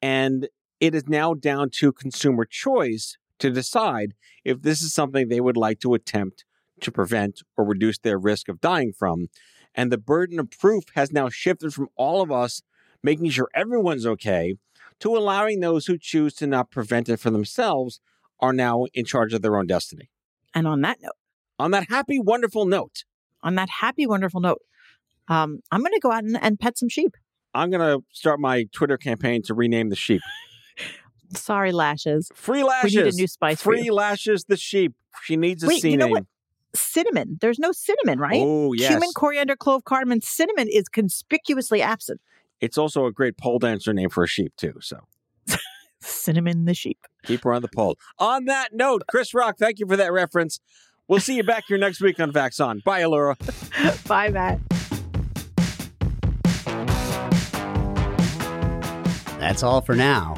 And 0.00 0.48
it 0.80 0.94
is 0.94 1.08
now 1.08 1.34
down 1.34 1.70
to 1.78 1.92
consumer 1.92 2.44
choice 2.44 3.16
to 3.38 3.50
decide 3.50 4.14
if 4.44 4.62
this 4.62 4.82
is 4.82 4.92
something 4.92 5.28
they 5.28 5.40
would 5.40 5.56
like 5.56 5.80
to 5.80 5.94
attempt 5.94 6.44
to 6.80 6.90
prevent 6.90 7.42
or 7.56 7.64
reduce 7.64 7.98
their 7.98 8.18
risk 8.18 8.48
of 8.48 8.60
dying 8.60 8.92
from. 8.92 9.28
And 9.74 9.90
the 9.90 9.98
burden 9.98 10.38
of 10.38 10.50
proof 10.50 10.84
has 10.94 11.12
now 11.12 11.28
shifted 11.28 11.72
from 11.72 11.88
all 11.96 12.20
of 12.20 12.32
us 12.32 12.62
making 13.02 13.30
sure 13.30 13.48
everyone's 13.54 14.06
okay 14.06 14.56
to 15.00 15.16
allowing 15.16 15.60
those 15.60 15.86
who 15.86 15.98
choose 15.98 16.34
to 16.34 16.46
not 16.46 16.70
prevent 16.70 17.08
it 17.08 17.18
for 17.18 17.30
themselves 17.30 18.00
are 18.40 18.52
now 18.52 18.84
in 18.94 19.04
charge 19.04 19.32
of 19.34 19.42
their 19.42 19.56
own 19.56 19.66
destiny. 19.66 20.10
and 20.54 20.66
on 20.66 20.80
that 20.82 20.98
note, 21.00 21.12
On 21.58 21.70
that 21.70 21.86
happy, 21.88 22.18
wonderful 22.18 22.66
note, 22.66 23.04
on 23.42 23.54
that 23.54 23.68
happy, 23.68 24.06
wonderful 24.06 24.40
note, 24.40 24.60
um, 25.28 25.60
I'm 25.70 25.80
going 25.80 25.92
to 25.92 26.00
go 26.00 26.10
out 26.12 26.24
and, 26.24 26.36
and 26.42 26.58
pet 26.58 26.76
some 26.76 26.88
sheep. 26.88 27.16
I'm 27.54 27.70
going 27.70 27.80
to 27.80 28.04
start 28.12 28.40
my 28.40 28.64
Twitter 28.72 28.96
campaign 28.96 29.42
to 29.44 29.54
rename 29.54 29.88
the 29.90 29.96
sheep. 29.96 30.22
Sorry, 31.36 31.72
lashes. 31.72 32.30
Free 32.34 32.62
lashes. 32.64 32.94
We 32.94 33.02
need 33.02 33.12
a 33.14 33.16
new 33.16 33.26
spice 33.26 33.60
Free 33.62 33.90
lashes 33.90 34.44
the 34.44 34.56
sheep. 34.56 34.92
She 35.22 35.36
needs 35.36 35.62
a 35.62 35.66
Wait, 35.68 35.80
C 35.80 35.90
you 35.90 35.96
know 35.96 36.06
name. 36.06 36.12
what? 36.12 36.24
Cinnamon. 36.74 37.38
There's 37.40 37.58
no 37.58 37.72
cinnamon, 37.72 38.18
right? 38.18 38.40
Oh, 38.42 38.72
yes. 38.72 38.88
Cumin, 38.88 39.10
coriander, 39.14 39.56
clove, 39.56 39.84
cardamom. 39.84 40.20
Cinnamon 40.22 40.68
is 40.68 40.88
conspicuously 40.88 41.80
absent. 41.82 42.20
It's 42.62 42.78
also 42.78 43.04
a 43.06 43.12
great 43.12 43.36
pole 43.36 43.58
dancer 43.58 43.92
name 43.92 44.08
for 44.08 44.22
a 44.22 44.28
sheep, 44.28 44.54
too. 44.56 44.74
So 44.80 45.00
Cinnamon 46.00 46.64
the 46.64 46.74
sheep. 46.74 46.98
keep 47.24 47.42
her 47.42 47.52
on 47.52 47.60
the 47.62 47.68
pole. 47.68 47.96
On 48.18 48.44
that 48.46 48.70
note, 48.72 49.02
Chris 49.08 49.34
Rock, 49.34 49.56
thank 49.58 49.78
you 49.80 49.86
for 49.86 49.96
that 49.96 50.12
reference. 50.12 50.60
We'll 51.08 51.20
see 51.20 51.36
you 51.36 51.42
back 51.42 51.64
here 51.68 51.76
next 51.76 52.00
week 52.00 52.20
on 52.20 52.32
Vax 52.32 52.64
On. 52.64 52.80
Bye, 52.84 53.02
Allura. 53.02 53.36
Bye, 54.08 54.30
Matt. 54.30 54.60
That's 59.38 59.64
all 59.64 59.80
for 59.80 59.96
now. 59.96 60.36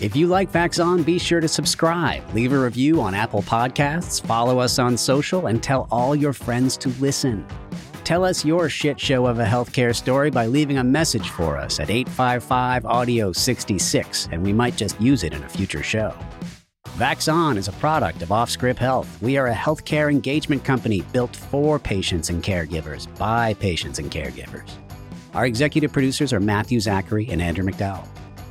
If 0.00 0.14
you 0.14 0.26
like 0.26 0.52
Vaxon, 0.52 1.04
be 1.04 1.18
sure 1.18 1.40
to 1.40 1.48
subscribe, 1.48 2.22
leave 2.34 2.52
a 2.52 2.58
review 2.58 3.00
on 3.00 3.14
Apple 3.14 3.42
Podcasts, 3.42 4.20
follow 4.20 4.58
us 4.58 4.78
on 4.78 4.96
social, 4.96 5.46
and 5.46 5.62
tell 5.62 5.86
all 5.90 6.14
your 6.14 6.32
friends 6.32 6.76
to 6.78 6.90
listen. 7.00 7.46
Tell 8.04 8.24
us 8.24 8.44
your 8.44 8.68
shit 8.68 8.98
show 8.98 9.26
of 9.26 9.38
a 9.38 9.44
healthcare 9.44 9.94
story 9.94 10.28
by 10.30 10.46
leaving 10.46 10.78
a 10.78 10.84
message 10.84 11.30
for 11.30 11.56
us 11.56 11.78
at 11.78 11.88
855 11.88 12.84
Audio 12.84 13.32
66, 13.32 14.28
and 14.32 14.42
we 14.42 14.52
might 14.52 14.76
just 14.76 15.00
use 15.00 15.22
it 15.22 15.32
in 15.32 15.42
a 15.44 15.48
future 15.48 15.84
show. 15.84 16.12
Vaxon 16.98 17.56
is 17.56 17.68
a 17.68 17.72
product 17.72 18.20
of 18.20 18.30
Offscript 18.30 18.78
Health. 18.78 19.22
We 19.22 19.36
are 19.36 19.46
a 19.46 19.54
healthcare 19.54 20.10
engagement 20.10 20.64
company 20.64 21.02
built 21.12 21.34
for 21.34 21.78
patients 21.78 22.28
and 22.28 22.42
caregivers 22.42 23.06
by 23.18 23.54
patients 23.54 24.00
and 24.00 24.10
caregivers. 24.10 24.68
Our 25.32 25.46
executive 25.46 25.92
producers 25.92 26.32
are 26.32 26.40
Matthew 26.40 26.80
Zachary 26.80 27.28
and 27.30 27.40
Andrew 27.40 27.64
McDowell. 27.64 28.06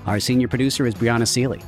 Our 0.05 0.21
senior 0.21 0.47
producer 0.47 0.87
is 0.87 0.95
Brianna 0.95 1.27
Seely. 1.27 1.61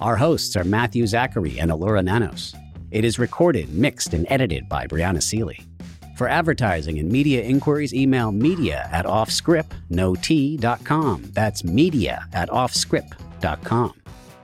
Our 0.00 0.16
hosts 0.16 0.56
are 0.56 0.64
Matthew 0.64 1.06
Zachary 1.06 1.58
and 1.58 1.70
Allura 1.70 2.04
Nanos. 2.04 2.54
It 2.90 3.04
is 3.04 3.18
recorded, 3.18 3.72
mixed, 3.72 4.12
and 4.12 4.26
edited 4.28 4.68
by 4.68 4.86
Brianna 4.86 5.22
Seely. 5.22 5.69
For 6.20 6.28
advertising 6.28 6.98
and 6.98 7.10
media 7.10 7.42
inquiries, 7.42 7.94
email 7.94 8.30
media 8.30 8.86
at 8.92 9.06
offscript.com. 9.06 11.24
That's 11.32 11.64
media 11.64 12.26
at 12.34 12.50
offscript.com. 12.50 13.92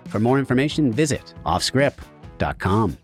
For 0.09 0.19
more 0.19 0.39
information, 0.39 0.91
visit 0.91 1.35
offscript.com. 1.45 2.97